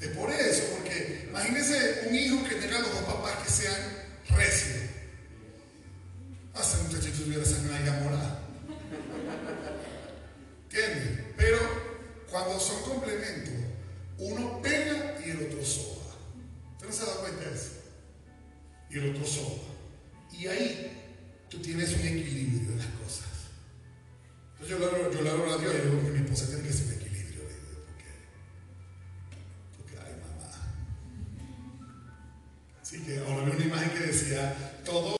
Es 0.00 0.08
por 0.08 0.30
eso, 0.30 0.62
porque 0.76 1.26
imagínense 1.28 2.06
un 2.08 2.14
hijo 2.14 2.48
que 2.48 2.54
tenga 2.56 2.78
los 2.78 2.92
dos 2.92 3.02
papás 3.02 3.44
que 3.44 3.50
sean 3.50 3.80
recios. 4.30 4.78
Hace 6.54 6.82
muchachito 6.84 7.22
tuviera 7.22 7.44
sangre 7.44 7.90
morada. 8.02 8.40
¿Entiendes? 10.70 11.24
Pero 11.36 11.58
cuando 12.30 12.60
son 12.60 12.82
complementos, 12.82 13.54
uno 14.18 14.60
pega 14.62 15.16
y 15.24 15.30
el 15.30 15.46
otro 15.46 15.64
soba 15.64 15.97
no 16.88 16.94
se 16.94 17.04
da 17.04 17.14
cuenta 17.16 17.44
de 17.44 17.54
eso. 17.54 17.70
Y 18.90 18.98
el 18.98 19.10
otro 19.10 19.26
soba. 19.26 19.58
Y 20.32 20.46
ahí 20.46 20.90
tú 21.50 21.58
tienes 21.58 21.92
un 21.92 22.00
equilibrio 22.00 22.72
en 22.72 22.78
las 22.78 22.86
cosas. 22.86 23.28
Entonces 24.52 24.78
yo 24.78 25.22
le 25.22 25.30
hablo, 25.30 25.54
a 25.54 25.58
Dios 25.58 25.74
y 25.74 25.76
yo 25.76 25.84
digo 25.84 26.02
que 26.02 26.10
mi 26.10 26.24
esposa 26.24 26.46
tiene 26.46 26.62
que 26.62 26.72
ser 26.72 26.86
un 26.86 26.92
equilibrio. 26.94 27.42
Le 27.44 27.54
digo, 27.54 27.84
porque, 27.86 28.10
porque, 29.76 29.98
ay 29.98 30.14
mamá. 30.22 30.50
Así 32.80 33.02
que 33.04 33.18
ahora 33.18 33.44
vi 33.44 33.56
una 33.56 33.66
imagen 33.66 33.90
que 33.90 34.06
decía, 34.06 34.82
todo 34.84 35.16